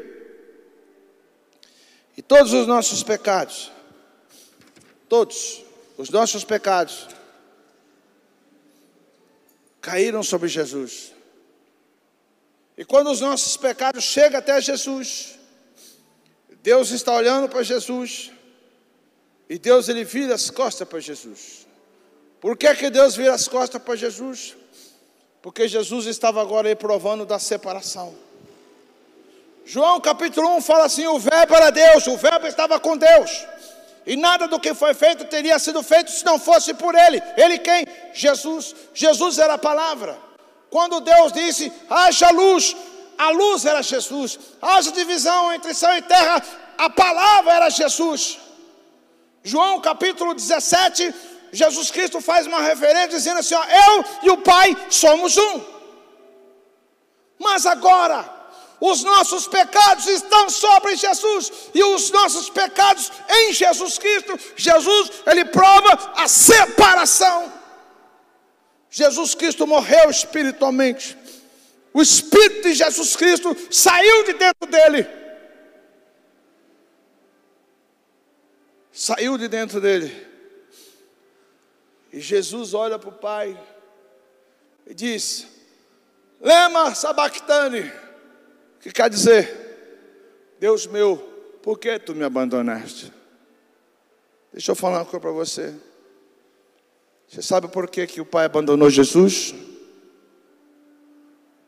[2.17, 3.71] E todos os nossos pecados,
[5.09, 5.63] todos
[5.97, 7.07] os nossos pecados,
[9.81, 11.13] caíram sobre Jesus.
[12.77, 15.39] E quando os nossos pecados chegam até Jesus,
[16.61, 18.33] Deus está olhando para Jesus
[19.49, 21.67] e Deus ele vira as costas para Jesus.
[22.41, 24.57] Por que, que Deus vira as costas para Jesus?
[25.41, 28.15] Porque Jesus estava agora aí provando da separação.
[29.65, 33.47] João capítulo 1 fala assim: o verbo era Deus, o verbo estava com Deus.
[34.07, 37.23] E nada do que foi feito teria sido feito se não fosse por ele.
[37.37, 37.87] Ele quem?
[38.15, 38.75] Jesus.
[38.95, 40.19] Jesus era a palavra.
[40.71, 42.75] Quando Deus disse: haja luz,
[43.17, 44.39] a luz era Jesus.
[44.61, 46.43] Haja divisão entre céu e terra,
[46.79, 48.39] a palavra era Jesus.
[49.49, 51.15] João capítulo 17,
[51.51, 55.63] Jesus Cristo faz uma referência dizendo assim: ó, eu e o Pai somos um.
[57.39, 58.29] Mas agora,
[58.79, 64.39] os nossos pecados estão sobre Jesus e os nossos pecados em Jesus Cristo.
[64.55, 67.51] Jesus, ele prova a separação.
[68.91, 71.17] Jesus Cristo morreu espiritualmente.
[71.95, 75.18] O espírito de Jesus Cristo saiu de dentro dele.
[78.99, 80.13] Saiu de dentro dele.
[82.13, 83.57] E Jesus olha para o Pai
[84.85, 85.47] e diz:
[86.41, 87.93] Lema sabactane
[88.81, 91.17] que quer dizer, Deus meu,
[91.63, 93.13] por que tu me abandonaste?
[94.53, 95.73] Deixa eu falar uma coisa para você.
[97.29, 99.55] Você sabe por que, que o pai abandonou Jesus?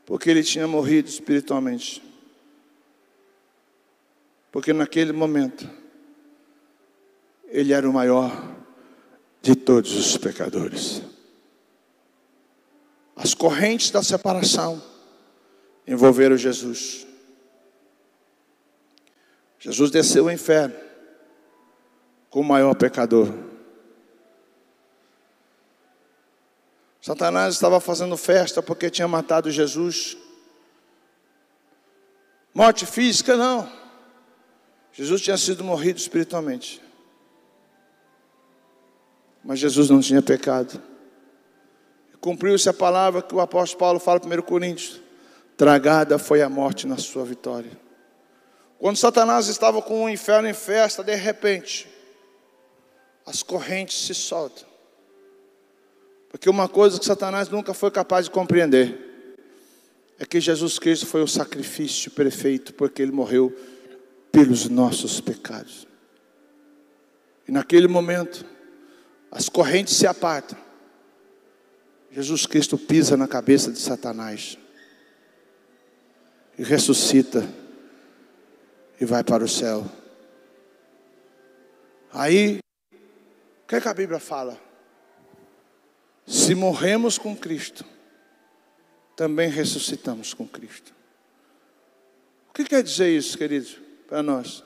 [0.05, 2.03] Porque ele tinha morrido espiritualmente.
[4.51, 5.71] Porque naquele momento,
[7.51, 8.31] ele era o maior
[9.43, 11.03] de todos os pecadores.
[13.17, 14.83] As correntes da separação
[15.87, 17.07] envolveram Jesus.
[19.59, 20.75] Jesus desceu ao inferno
[22.31, 23.29] com o maior pecador.
[27.03, 30.17] Satanás estava fazendo festa porque tinha matado Jesus.
[32.55, 33.71] Morte física, não.
[34.93, 36.90] Jesus tinha sido morrido espiritualmente.
[39.45, 40.81] Mas Jesus não tinha pecado.
[42.21, 45.01] Cumpriu-se a palavra que o apóstolo Paulo fala em 1 Coríntios.
[45.57, 47.71] Tragada foi a morte na sua vitória.
[48.79, 51.89] Quando Satanás estava com o inferno em festa, de repente,
[53.27, 54.69] as correntes se soltam.
[56.31, 59.11] Porque uma coisa que Satanás nunca foi capaz de compreender
[60.19, 63.55] é que Jesus Cristo foi o sacrifício perfeito, porque ele morreu
[64.31, 65.87] pelos nossos pecados.
[67.49, 68.45] E naquele momento,
[69.31, 70.59] as correntes se apartam.
[72.11, 74.59] Jesus Cristo pisa na cabeça de Satanás
[76.59, 77.49] e ressuscita
[79.01, 79.89] e vai para o céu.
[82.13, 82.59] Aí,
[82.93, 84.61] o que, é que a Bíblia fala?
[86.27, 87.85] Se morremos com Cristo,
[89.17, 90.93] também ressuscitamos com Cristo.
[92.49, 93.79] O que quer dizer isso, queridos,
[94.09, 94.65] para nós?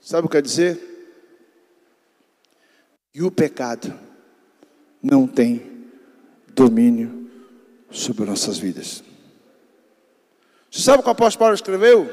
[0.00, 0.97] Sabe o que quer dizer?
[3.14, 3.98] E o pecado
[5.02, 5.90] não tem
[6.48, 7.30] domínio
[7.90, 9.02] sobre nossas vidas.
[10.70, 12.08] Você sabe o que o apóstolo Paulo escreveu?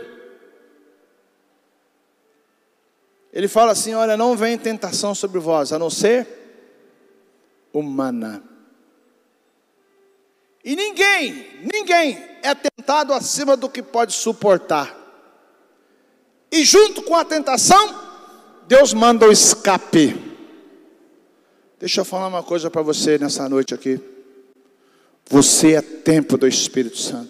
[3.34, 6.26] Ele fala assim: Olha, não vem tentação sobre vós, a não ser
[7.74, 8.42] humana.
[10.64, 14.96] E ninguém, ninguém é tentado acima do que pode suportar.
[16.52, 17.94] E junto com a tentação,
[18.68, 20.35] Deus manda o escape.
[21.86, 24.00] Deixa eu falar uma coisa para você nessa noite aqui.
[25.30, 27.30] Você é tempo do Espírito Santo.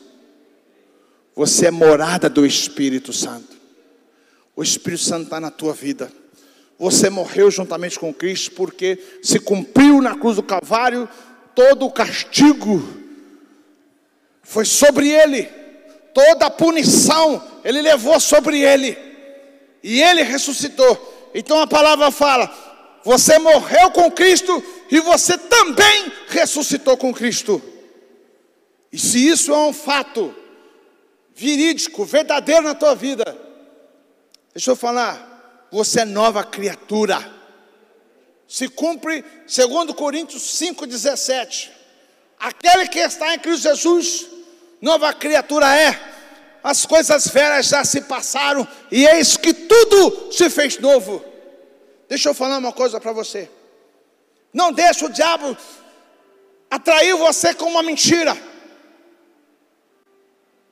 [1.35, 3.53] Você é morada do Espírito Santo.
[4.55, 6.09] O Espírito Santo está na tua vida.
[6.79, 11.09] Você morreu juntamente com Cristo porque se cumpriu na cruz do Calvário
[11.53, 12.81] todo o castigo.
[14.41, 15.49] Foi sobre ele.
[16.13, 18.97] Toda a punição ele levou sobre ele.
[19.83, 21.29] E ele ressuscitou.
[21.33, 22.74] Então a palavra fala:
[23.05, 27.61] você morreu com Cristo e você também ressuscitou com Cristo.
[28.91, 30.35] E se isso é um fato,
[31.35, 33.23] verídico, verdadeiro na tua vida.
[34.51, 37.33] Deixa eu falar, você é nova criatura.
[38.47, 41.69] Se cumpre, segundo Coríntios 5:17.
[42.39, 44.25] Aquele que está em Cristo Jesus,
[44.81, 46.13] nova criatura é.
[46.63, 51.34] As coisas velhas já se passaram e eis que tudo se fez novo.
[52.07, 53.49] Deixa eu falar uma coisa para você.
[54.53, 55.57] Não deixe o diabo
[56.69, 58.35] atrair você com uma mentira.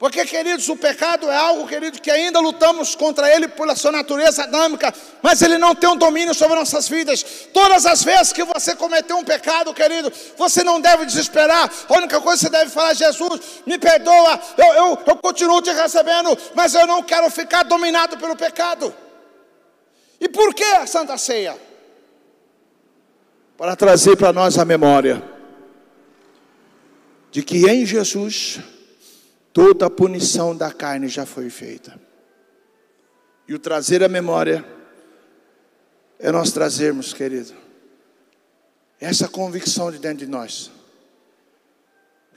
[0.04, 4.44] Porque, queridos, o pecado é algo, querido, que ainda lutamos contra ele pela sua natureza
[4.44, 7.24] adâmica, mas ele não tem um domínio sobre nossas vidas.
[7.54, 11.72] Todas as vezes que você cometeu um pecado, querido, você não deve desesperar.
[11.88, 15.72] A única coisa que você deve falar, Jesus, me perdoa, eu, eu, eu continuo te
[15.72, 18.94] recebendo, mas eu não quero ficar dominado pelo pecado.
[20.24, 21.56] E por que a Santa Ceia?
[23.56, 25.22] Para trazer para nós a memória
[27.30, 28.60] de que em Jesus
[29.54, 32.02] Toda a punição da carne já foi feita.
[33.48, 34.66] E o trazer a memória
[36.18, 37.54] é nós trazermos, querido,
[39.00, 40.72] essa convicção de dentro de nós,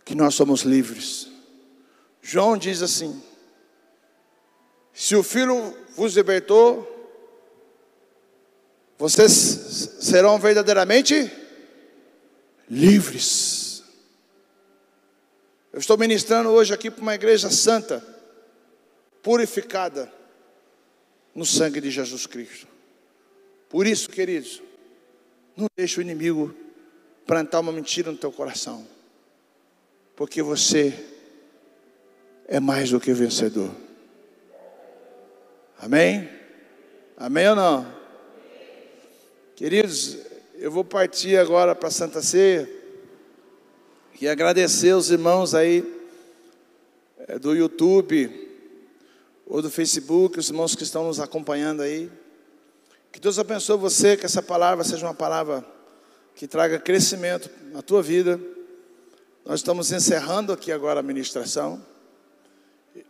[0.04, 1.28] que nós somos livres.
[2.20, 3.22] João diz assim:
[4.92, 6.95] se o Filho vos libertou,
[8.98, 9.32] vocês
[10.00, 11.30] serão verdadeiramente
[12.68, 13.82] livres.
[15.72, 18.02] Eu estou ministrando hoje aqui para uma igreja santa,
[19.22, 20.10] purificada
[21.34, 22.66] no sangue de Jesus Cristo.
[23.68, 24.62] Por isso, queridos,
[25.54, 26.54] não deixe o inimigo
[27.26, 28.86] plantar uma mentira no teu coração,
[30.14, 30.94] porque você
[32.48, 33.70] é mais do que vencedor.
[35.78, 36.30] Amém?
[37.18, 37.95] Amém ou não?
[39.56, 40.18] Queridos,
[40.58, 42.70] eu vou partir agora para Santa Ceia
[44.20, 45.82] e agradecer os irmãos aí
[47.20, 48.50] é, do YouTube
[49.46, 52.12] ou do Facebook, os irmãos que estão nos acompanhando aí.
[53.10, 55.64] Que Deus abençoe você, que essa palavra seja uma palavra
[56.34, 58.38] que traga crescimento na tua vida.
[59.42, 61.82] Nós estamos encerrando aqui agora a ministração.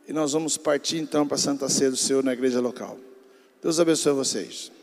[0.06, 2.96] E nós vamos partir então para Santa Ceia do Senhor na igreja local.
[3.60, 4.75] Deus abençoe vocês.